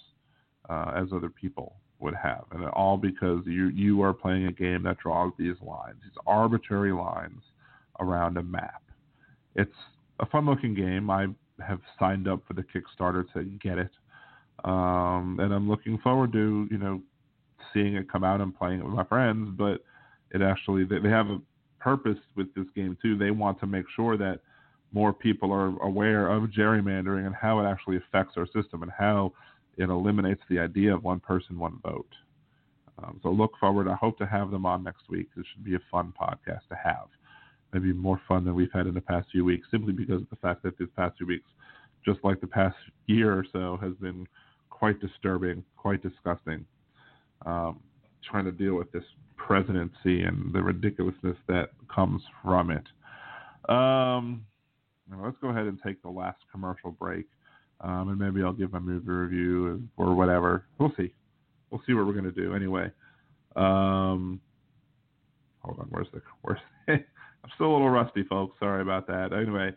[0.69, 4.83] uh, as other people would have, and all because you you are playing a game
[4.83, 7.41] that draws these lines, these arbitrary lines
[7.99, 8.83] around a map.
[9.55, 9.71] It's
[10.19, 11.09] a fun-looking game.
[11.09, 11.27] I
[11.65, 13.91] have signed up for the Kickstarter to get it,
[14.63, 17.01] um, and I'm looking forward to you know
[17.73, 19.49] seeing it come out and playing it with my friends.
[19.57, 19.81] But
[20.31, 21.41] it actually they, they have a
[21.79, 23.17] purpose with this game too.
[23.17, 24.39] They want to make sure that
[24.93, 29.33] more people are aware of gerrymandering and how it actually affects our system and how
[29.77, 32.09] it eliminates the idea of one person, one vote.
[33.03, 33.87] Um, so look forward.
[33.87, 35.27] I hope to have them on next week.
[35.35, 37.07] This should be a fun podcast to have.
[37.73, 40.37] Maybe more fun than we've had in the past few weeks, simply because of the
[40.37, 41.49] fact that these past few weeks,
[42.05, 44.25] just like the past year or so, has been
[44.69, 46.65] quite disturbing, quite disgusting.
[47.45, 47.79] Um,
[48.23, 49.03] trying to deal with this
[49.35, 52.83] presidency and the ridiculousness that comes from it.
[53.69, 54.45] Um,
[55.21, 57.25] let's go ahead and take the last commercial break,
[57.81, 60.65] um, and maybe I'll give my movie review or whatever.
[60.79, 61.13] We'll see.
[61.69, 62.53] We'll see what we're gonna do.
[62.53, 62.91] Anyway,
[63.55, 64.39] um,
[65.59, 65.87] hold on.
[65.89, 66.59] Where's the where's?
[67.47, 68.59] I'm still a little rusty, folks.
[68.59, 69.31] Sorry about that.
[69.31, 69.73] Anyway,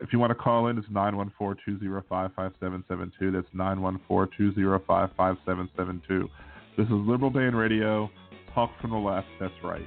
[0.00, 3.32] if you want to call in, it's 914-205-5772.
[3.32, 6.28] That's 914-205-5772.
[6.76, 8.10] This is Liberal Dan Radio.
[8.52, 9.28] Talk from the left.
[9.38, 9.86] That's right.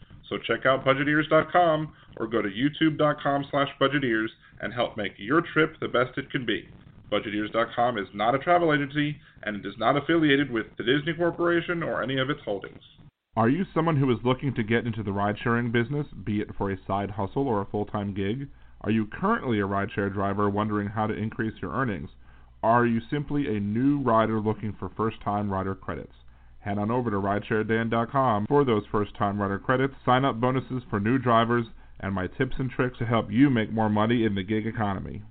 [0.31, 4.29] So check out budgetears.com or go to youtube.com slash budgetears
[4.61, 6.69] and help make your trip the best it can be.
[7.11, 11.83] Budgetears.com is not a travel agency and it is not affiliated with the Disney Corporation
[11.83, 12.81] or any of its holdings.
[13.35, 16.55] Are you someone who is looking to get into the ride sharing business, be it
[16.57, 18.47] for a side hustle or a full time gig?
[18.81, 22.09] Are you currently a rideshare driver wondering how to increase your earnings?
[22.63, 26.13] Are you simply a new rider looking for first time rider credits?
[26.61, 30.99] Head on over to ridesharedan.com for those first time rider credits, sign up bonuses for
[30.99, 31.65] new drivers,
[31.99, 35.23] and my tips and tricks to help you make more money in the gig economy.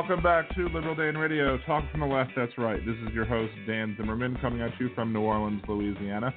[0.00, 1.58] Welcome back to Liberal Dan Radio.
[1.66, 2.80] Talk from the left, that's right.
[2.86, 6.34] This is your host, Dan Zimmerman, coming at you from New Orleans, Louisiana.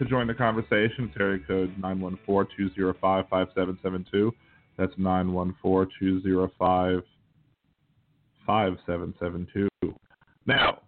[0.00, 4.32] To join the conversation, area code 914-205-5772.
[4.76, 4.92] That's
[8.48, 9.68] 914-205-5772.
[10.46, 10.80] Now,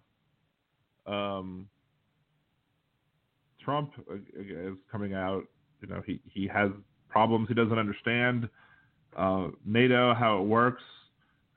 [1.06, 1.68] um,
[3.64, 3.92] Trump
[4.36, 5.44] is coming out,
[5.80, 6.72] you know, he, he has
[7.08, 8.48] problems he doesn't understand.
[9.16, 10.82] Uh, NATO, how it works,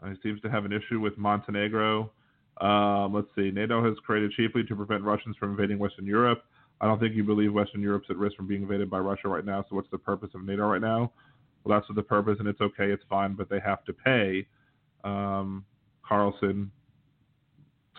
[0.08, 2.12] he seems to have an issue with Montenegro.
[2.62, 3.52] Um, let's see.
[3.52, 6.43] NATO has created chiefly to prevent Russians from invading Western Europe.
[6.82, 9.43] I don't think you believe Western Europe's at risk from being invaded by Russia right
[9.45, 9.66] now.
[9.70, 11.12] So what's the purpose of NATO right now?
[11.64, 14.47] Well, that's the purpose, and it's okay, it's fine, but they have to pay
[15.04, 15.66] um,
[16.08, 16.72] Carlson,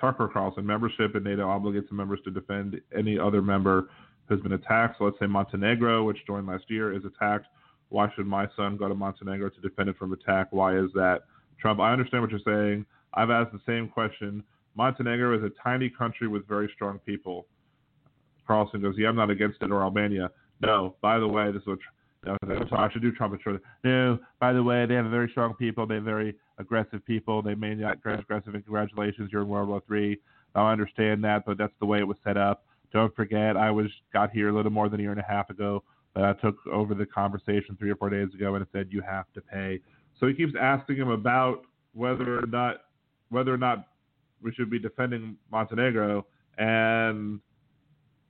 [0.01, 3.91] Tucker Carlson membership, in NATO obligates members to defend any other member
[4.29, 4.97] who's been attacked.
[4.99, 7.47] So let's say Montenegro, which joined last year, is attacked.
[7.91, 10.49] Why should my son go to Montenegro to defend it from attack?
[10.53, 11.23] Why is that?
[11.61, 12.87] Trump, I understand what you're saying.
[13.15, 14.43] I've asked the same question.
[14.77, 17.47] Montenegro is a tiny country with very strong people.
[18.47, 20.31] Carlson goes, Yeah, I'm not against it, or Albania.
[20.63, 21.79] No, by the way, this is what
[22.25, 22.37] no,
[22.73, 25.87] I should do Trump and No, by the way, they have very strong people.
[25.87, 27.41] They have very aggressive people.
[27.41, 28.55] They may not aggressive.
[28.55, 30.19] And congratulations, you're in World War Three.
[30.55, 32.65] I understand that, but that's the way it was set up.
[32.93, 35.49] Don't forget, I was got here a little more than a year and a half
[35.49, 35.83] ago,
[36.13, 39.01] but I took over the conversation three or four days ago, and it said you
[39.01, 39.81] have to pay.
[40.21, 41.62] So he keeps asking him about
[41.93, 42.83] whether or not
[43.31, 43.87] whether or not
[44.43, 46.27] we should be defending Montenegro,
[46.59, 47.41] and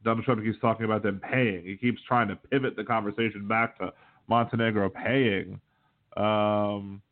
[0.05, 1.64] Donald Trump keeps talking about them paying.
[1.64, 3.93] He keeps trying to pivot the conversation back to
[4.28, 5.61] Montenegro paying.
[6.16, 7.03] Um,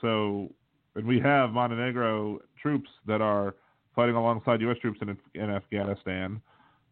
[0.00, 0.52] so,
[0.96, 3.54] and we have Montenegro troops that are
[3.94, 4.78] fighting alongside U.S.
[4.80, 6.40] troops in, in Afghanistan.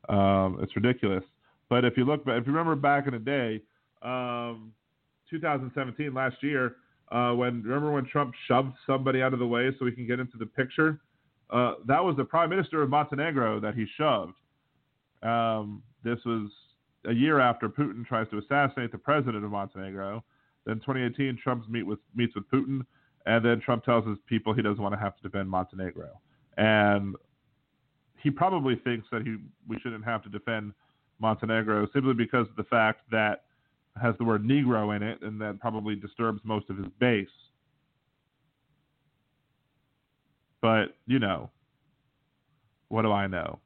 [0.08, 1.24] Um, it's ridiculous.
[1.68, 3.60] But if you look, if you remember back in the day,
[4.02, 4.72] um,
[5.32, 6.76] 2017, last year,
[7.10, 10.20] uh, when remember when Trump shoved somebody out of the way so he can get
[10.20, 11.00] into the picture?
[11.50, 14.34] Uh, that was the prime minister of Montenegro that he shoved.
[15.22, 16.50] Um, this was
[17.06, 20.24] a year after Putin tries to assassinate the president of Montenegro.
[20.64, 22.86] Then 2018, Trump meet with, meets with Putin,
[23.26, 26.08] and then Trump tells his people he doesn't want to have to defend Montenegro.
[26.56, 27.16] And
[28.22, 29.36] he probably thinks that he
[29.68, 30.72] we shouldn't have to defend
[31.18, 33.44] Montenegro simply because of the fact that
[34.00, 37.28] has the word Negro in it, and that probably disturbs most of his base.
[40.60, 41.50] But you know,
[42.88, 43.58] what do I know?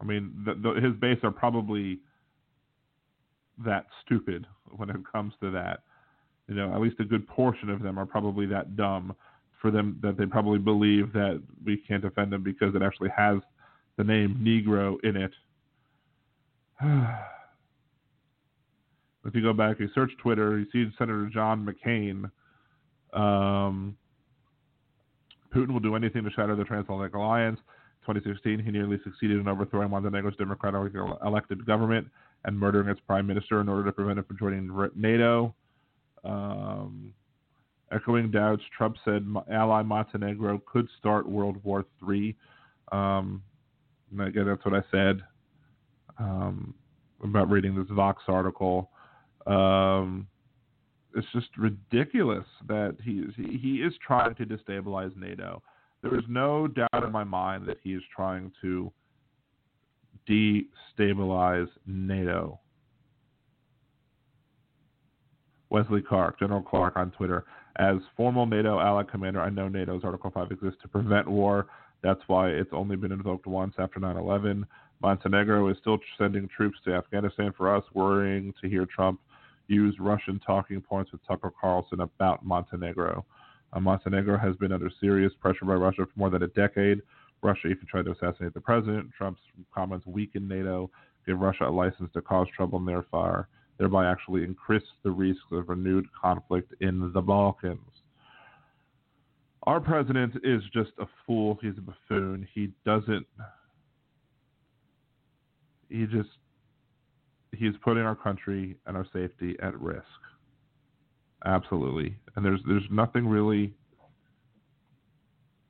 [0.00, 2.00] I mean, the, the, his base are probably
[3.64, 4.46] that stupid
[4.76, 5.80] when it comes to that.
[6.48, 9.14] You know, at least a good portion of them are probably that dumb
[9.62, 13.38] for them that they probably believe that we can't defend them because it actually has
[13.96, 15.32] the name Negro in it.
[19.24, 22.30] if you go back, you search Twitter, you see Senator John McCain.
[23.18, 23.96] Um,
[25.54, 27.60] Putin will do anything to shatter the transatlantic alliance.
[28.06, 32.06] 2016, he nearly succeeded in overthrowing Montenegro's democratically elected government
[32.44, 35.54] and murdering its prime minister in order to prevent it from joining NATO.
[36.24, 37.14] Um,
[37.92, 42.36] echoing doubts, Trump said ally Montenegro could start World War III.
[42.92, 43.42] Um,
[44.20, 45.22] again, that's what I said
[46.18, 46.74] um,
[47.22, 48.90] about reading this Vox article.
[49.46, 50.26] Um,
[51.14, 55.62] it's just ridiculous that he is, he is trying to destabilize NATO.
[56.02, 58.92] There is no doubt in my mind that he is trying to
[60.28, 62.60] destabilize NATO.
[65.70, 67.44] Wesley Clark, General Clark on Twitter.
[67.76, 71.66] As formal NATO allied commander, I know NATO's Article 5 exists to prevent war.
[72.02, 74.66] That's why it's only been invoked once after 9 11.
[75.02, 79.20] Montenegro is still sending troops to Afghanistan for us, worrying to hear Trump
[79.68, 83.24] use Russian talking points with Tucker Carlson about Montenegro.
[83.72, 87.00] Uh, Montenegro has been under serious pressure by Russia for more than a decade.
[87.42, 89.10] Russia even tried to assassinate the president.
[89.16, 89.40] Trump's
[89.74, 90.90] comments weaken NATO,
[91.26, 93.48] give Russia a license to cause trouble in their fire,
[93.78, 97.80] thereby actually increase the risk of renewed conflict in the Balkans.
[99.64, 101.58] Our president is just a fool.
[101.62, 102.46] He's a buffoon.
[102.54, 103.26] He doesn't.
[105.88, 106.28] He just.
[107.58, 110.04] He's putting our country and our safety at risk.
[111.44, 112.16] Absolutely.
[112.36, 113.74] And there's there's nothing really.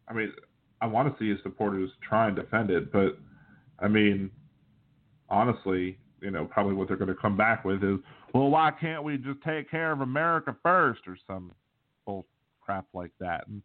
[0.09, 0.33] I mean,
[0.81, 3.19] I want to see his supporters try and defend it, but
[3.79, 4.31] I mean,
[5.29, 7.99] honestly, you know, probably what they're going to come back with is,
[8.33, 11.53] well, why can't we just take care of America first, or some
[12.07, 12.27] bull
[12.61, 13.47] crap like that?
[13.47, 13.63] And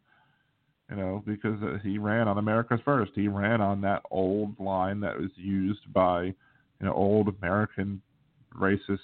[0.89, 3.11] you know, because uh, he ran on America's first.
[3.13, 6.33] He ran on that old line that was used by, you
[6.81, 8.01] know, old American
[8.59, 8.99] racist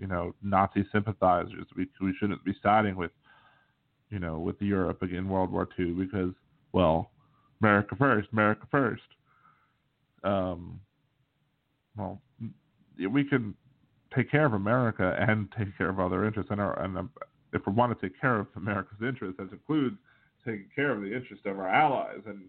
[0.00, 1.66] you know, Nazi sympathizers.
[1.76, 3.10] We we shouldn't be siding with,
[4.08, 6.32] you know, with Europe in World War II because,
[6.72, 7.10] well,
[7.60, 9.02] America first, America first.
[10.24, 10.80] Um,
[11.96, 12.20] well,
[13.10, 13.54] we can
[14.14, 17.10] take care of America and take care of other interests, and our and um,
[17.52, 19.96] if we want to take care of America's interests, that includes
[20.46, 22.48] taking care of the interests of our allies and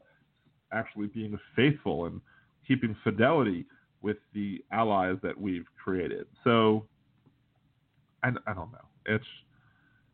[0.71, 2.21] actually being faithful and
[2.65, 3.65] keeping fidelity
[4.01, 6.25] with the allies that we've created.
[6.43, 6.85] So
[8.23, 8.85] I, I don't know.
[9.05, 9.25] It's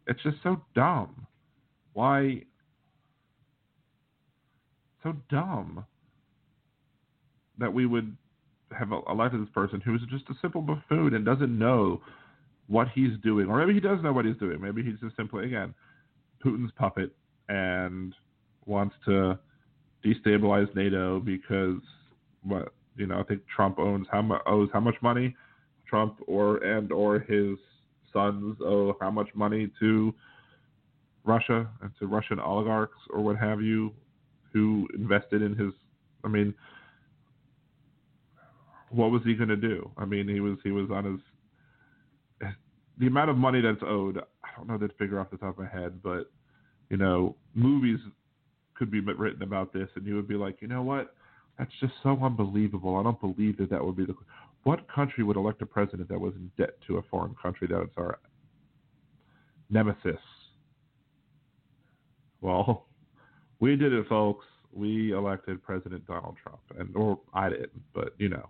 [0.07, 1.27] it's just so dumb.
[1.93, 2.43] Why?
[5.03, 5.85] So dumb
[7.59, 8.15] that we would
[8.77, 12.01] have elected this person who is just a simple buffoon and doesn't know
[12.67, 14.59] what he's doing, or maybe he does know what he's doing.
[14.59, 15.73] Maybe he's just simply again
[16.43, 17.15] Putin's puppet
[17.49, 18.13] and
[18.65, 19.39] wants to
[20.05, 21.79] destabilize NATO because
[22.43, 25.35] what you know I think Trump owns how much owes how much money
[25.87, 27.57] Trump or and or his
[28.11, 30.13] sons owe how much money to
[31.23, 33.93] Russia and to Russian oligarchs or what have you
[34.53, 35.73] who invested in his
[36.23, 36.53] I mean
[38.89, 39.91] what was he going to do?
[39.97, 42.51] I mean, he was he was on his
[42.99, 44.17] the amount of money that's owed.
[44.17, 46.31] I don't know that figure off the top of my head, but
[46.89, 47.99] you know, movies
[48.75, 51.15] could be written about this, and you would be like, you know what?
[51.57, 52.97] That's just so unbelievable.
[52.97, 54.15] I don't believe that that would be the.
[54.63, 57.81] What country would elect a president that was in debt to a foreign country that
[57.81, 58.19] is our
[59.69, 60.19] nemesis?
[62.41, 62.85] Well,
[63.59, 64.45] we did it, folks.
[64.73, 68.49] We elected President Donald Trump, and or I didn't, but you know,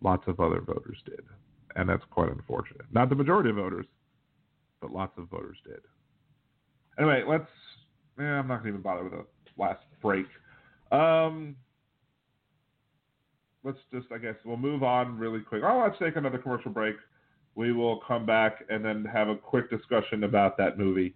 [0.00, 1.22] lots of other voters did,
[1.74, 2.86] and that's quite unfortunate.
[2.92, 3.86] Not the majority of voters,
[4.80, 5.80] but lots of voters did.
[6.98, 7.48] Anyway, let's.
[8.20, 9.24] Eh, I'm not to even bother with a
[9.58, 10.26] last break.
[10.92, 11.56] Um,
[13.64, 15.62] let's just, I guess, we'll move on really quick.
[15.64, 16.96] Oh, let's take another commercial break.
[17.54, 21.14] We will come back and then have a quick discussion about that movie,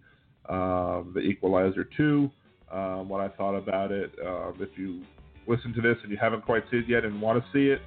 [0.49, 2.31] um, The Equalizer 2,
[2.71, 4.11] um, what I thought about it.
[4.25, 5.03] Um, if you
[5.47, 7.81] listen to this and you haven't quite seen it yet and want to see it,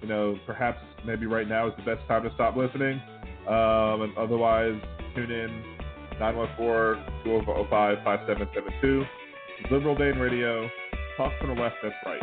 [0.00, 3.02] you know, perhaps maybe right now is the best time to stop listening.
[3.46, 4.80] Um, and otherwise,
[5.14, 5.62] tune in
[6.20, 9.06] 914-205-5772.
[9.70, 10.70] Liberal Dan Radio.
[11.16, 12.22] Talk from the left, that's right.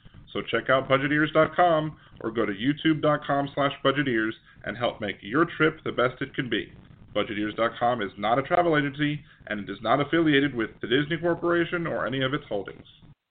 [0.33, 4.31] So check out budgetears.com or go to youtube.com slash budgetears
[4.63, 6.71] and help make your trip the best it can be.
[7.15, 11.85] Budgetears.com is not a travel agency and it is not affiliated with the Disney Corporation
[11.85, 12.85] or any of its holdings.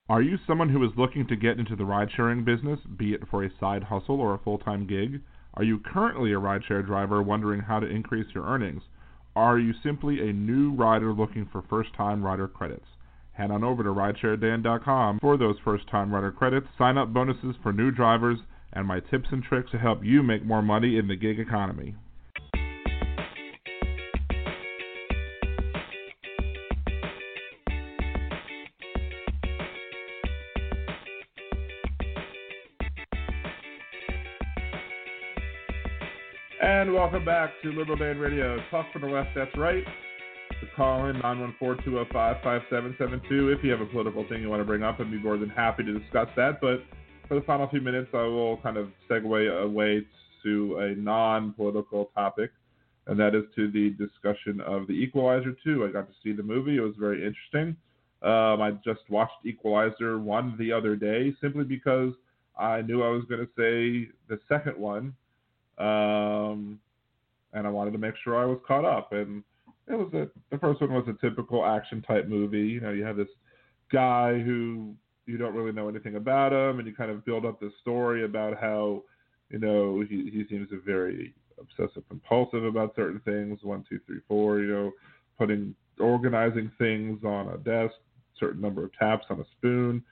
[0.09, 3.23] Are you someone who is looking to get into the ride sharing business, be it
[3.31, 5.21] for a side hustle or a full time gig?
[5.55, 8.83] Are you currently a rideshare driver wondering how to increase your earnings?
[9.37, 12.87] Are you simply a new rider looking for first time rider credits?
[13.41, 17.73] Head on over to ridesharedan.com for those first time rider credits, sign up bonuses for
[17.73, 18.39] new drivers,
[18.75, 21.95] and my tips and tricks to help you make more money in the gig economy.
[36.61, 38.59] And welcome back to Liberal Dan Radio.
[38.71, 39.85] Talk for the left, that's right.
[40.61, 45.01] To call in 914-205-5772 if you have a political thing you want to bring up.
[45.01, 46.61] I'd be more than happy to discuss that.
[46.61, 46.85] But
[47.29, 50.05] for the final few minutes, I will kind of segue away
[50.43, 52.51] to a non-political topic,
[53.07, 55.87] and that is to the discussion of The Equalizer 2.
[55.87, 56.77] I got to see the movie.
[56.77, 57.75] It was very interesting.
[58.23, 62.13] Um, I just watched Equalizer 1 the other day simply because
[62.59, 65.15] I knew I was going to say the second one–
[65.81, 66.79] um,
[67.53, 69.13] and I wanted to make sure I was caught up.
[69.13, 69.43] And
[69.91, 72.59] it was a the first one was a typical action type movie.
[72.59, 73.29] You know, you have this
[73.93, 74.95] guy who
[75.27, 78.25] you don't really know anything about him, and you kind of build up this story
[78.25, 79.03] about how
[79.51, 83.59] you know he he seems very obsessive compulsive about certain things.
[83.63, 84.61] One, two, three, four.
[84.61, 84.93] You know,
[85.39, 87.95] putting organizing things on a desk,
[88.39, 90.03] certain number of taps on a spoon,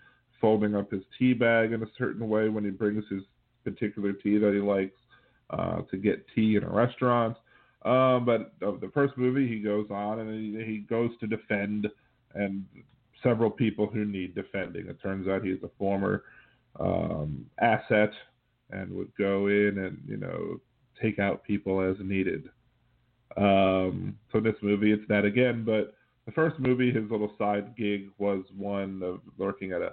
[0.41, 3.23] folding up his tea bag in a certain way when he brings his
[3.65, 4.99] particular tea that he likes
[5.51, 7.37] uh, to get tea in a restaurant.
[7.83, 11.89] Um, but the first movie, he goes on and he, he goes to defend
[12.35, 12.65] and
[13.23, 14.87] several people who need defending.
[14.89, 16.25] It turns out he's a former
[16.79, 18.11] um, asset
[18.71, 20.61] and would go in and you know
[21.01, 22.49] take out people as needed.
[23.37, 25.65] Um, so this movie, it's that again.
[25.65, 25.95] But
[26.27, 29.93] the first movie, his little side gig was one of working at a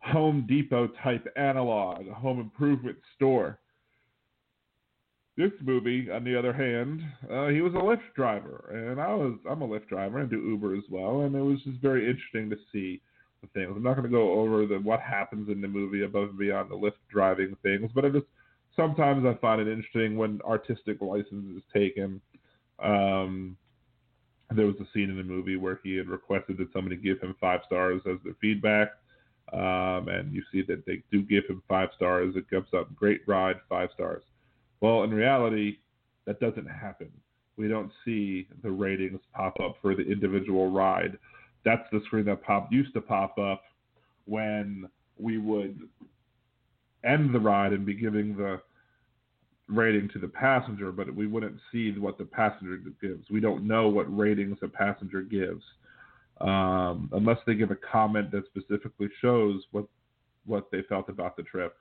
[0.00, 3.58] Home Depot type analog, a home improvement store.
[5.38, 9.38] This movie, on the other hand, uh, he was a Lyft driver, and I was
[9.48, 12.50] I'm a Lyft driver and do Uber as well, and it was just very interesting
[12.50, 13.00] to see
[13.40, 13.72] the things.
[13.76, 16.72] I'm not going to go over the what happens in the movie above and beyond
[16.72, 18.26] the Lyft driving things, but I just
[18.74, 22.20] sometimes I find it interesting when artistic license is taken.
[22.82, 23.56] Um,
[24.50, 27.36] there was a scene in the movie where he had requested that somebody give him
[27.40, 28.88] five stars as their feedback.
[29.52, 32.34] Um, and you see that they do give him five stars.
[32.34, 34.24] It comes up, great ride, five stars.
[34.80, 35.78] Well, in reality,
[36.26, 37.10] that doesn't happen.
[37.56, 41.18] We don't see the ratings pop up for the individual ride.
[41.64, 43.62] That's the screen that pop used to pop up
[44.26, 45.80] when we would
[47.04, 48.60] end the ride and be giving the
[49.68, 53.28] rating to the passenger, but we wouldn't see what the passenger gives.
[53.30, 55.62] We don't know what ratings a passenger gives
[56.40, 59.86] um, unless they give a comment that specifically shows what
[60.46, 61.76] what they felt about the trip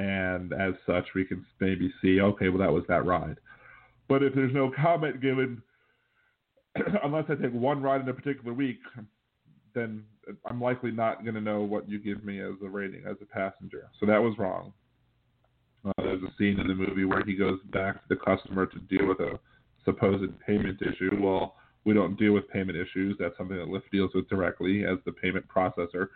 [0.00, 3.36] and as such, we can maybe see, okay, well, that was that ride.
[4.08, 5.62] But if there's no comment given,
[7.04, 8.78] unless I take one ride in a particular week,
[9.74, 10.04] then
[10.46, 13.26] I'm likely not going to know what you give me as a rating as a
[13.26, 13.90] passenger.
[14.00, 14.72] So that was wrong.
[15.84, 18.78] Uh, there's a scene in the movie where he goes back to the customer to
[18.80, 19.38] deal with a
[19.84, 21.10] supposed payment issue.
[21.20, 23.16] Well, we don't deal with payment issues.
[23.18, 26.08] That's something that Lyft deals with directly as the payment processor.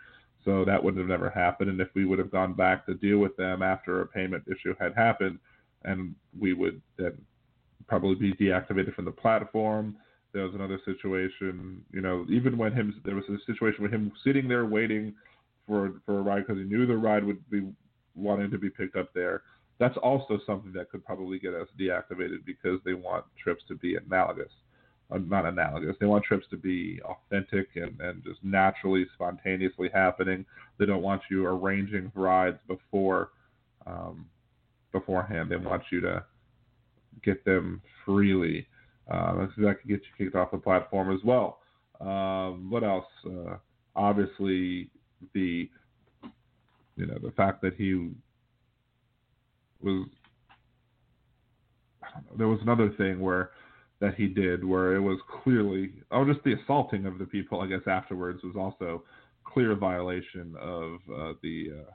[0.45, 1.71] So that would have never happened.
[1.71, 4.75] And if we would have gone back to deal with them after a payment issue
[4.79, 5.39] had happened,
[5.83, 7.13] and we would then
[7.87, 9.97] probably be deactivated from the platform.
[10.33, 14.11] There was another situation, you know, even when him there was a situation with him
[14.23, 15.13] sitting there waiting
[15.67, 17.67] for for a ride because he knew the ride would be
[18.15, 19.43] wanting to be picked up there.
[19.79, 23.95] That's also something that could probably get us deactivated because they want trips to be
[23.95, 24.51] analogous.
[25.11, 25.95] Uh, not analogous.
[25.99, 30.45] They want trips to be authentic and, and just naturally, spontaneously happening.
[30.79, 33.29] They don't want you arranging rides before
[33.85, 34.25] um,
[34.91, 35.51] beforehand.
[35.51, 36.23] They want you to
[37.23, 38.67] get them freely.
[39.09, 41.59] Uh, so that could get you kicked off the platform as well.
[42.01, 43.05] Um, what else?
[43.25, 43.57] Uh,
[43.95, 44.89] obviously,
[45.33, 45.69] the
[46.95, 48.09] you know the fact that he
[49.81, 50.07] was
[52.15, 53.51] know, there was another thing where
[54.05, 57.67] that he did where it was clearly oh just the assaulting of the people I
[57.67, 59.03] guess afterwards was also
[59.43, 61.91] clear violation of uh, the uh,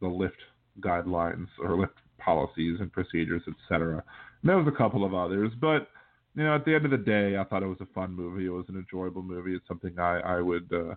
[0.00, 0.32] the Lyft
[0.80, 4.02] guidelines or Lyft policies and procedures etc.
[4.42, 5.88] There was a couple of others, but
[6.34, 8.46] you know at the end of the day I thought it was a fun movie.
[8.46, 9.54] It was an enjoyable movie.
[9.54, 10.94] It's something I I would uh,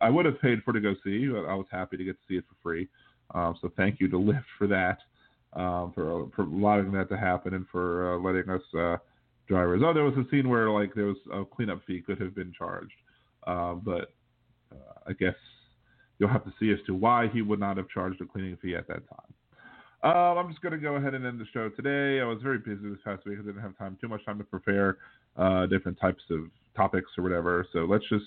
[0.00, 2.22] I would have paid for to go see, but I was happy to get to
[2.28, 2.88] see it for free.
[3.34, 4.98] Um, so thank you to Lyft for that,
[5.52, 8.96] um, for, for allowing that to happen and for uh, letting us uh,
[9.48, 9.82] drivers.
[9.84, 12.52] Oh, there was a scene where like there was a cleanup fee could have been
[12.56, 12.94] charged,
[13.46, 14.12] uh, but
[14.72, 15.34] uh, I guess
[16.18, 18.74] you'll have to see as to why he would not have charged a cleaning fee
[18.74, 19.32] at that time.
[20.02, 22.20] Um, I'm just going to go ahead and end the show today.
[22.20, 23.38] I was very busy this past week.
[23.40, 24.98] I didn't have time, too much time to prepare
[25.36, 26.40] uh, different types of
[26.76, 27.66] topics or whatever.
[27.72, 28.26] So let's just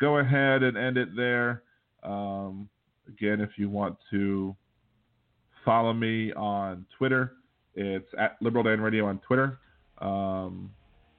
[0.00, 1.62] go ahead and end it there.
[2.02, 2.68] Um,
[3.08, 4.54] again, if you want to
[5.64, 7.32] follow me on Twitter,
[7.74, 9.58] it's at Liberal Dan Radio on Twitter.
[10.00, 10.70] Um,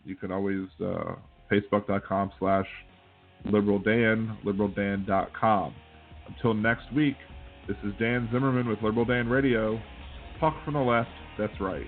[0.06, 1.16] you can always uh,
[1.52, 2.68] facebook.com slash
[3.46, 5.74] Liberal Dan, liberaldan.com.
[6.28, 7.16] Until next week,
[7.68, 9.80] this is Dan Zimmerman with Liberal Dan Radio.
[10.40, 11.88] Talk from the left, that's right.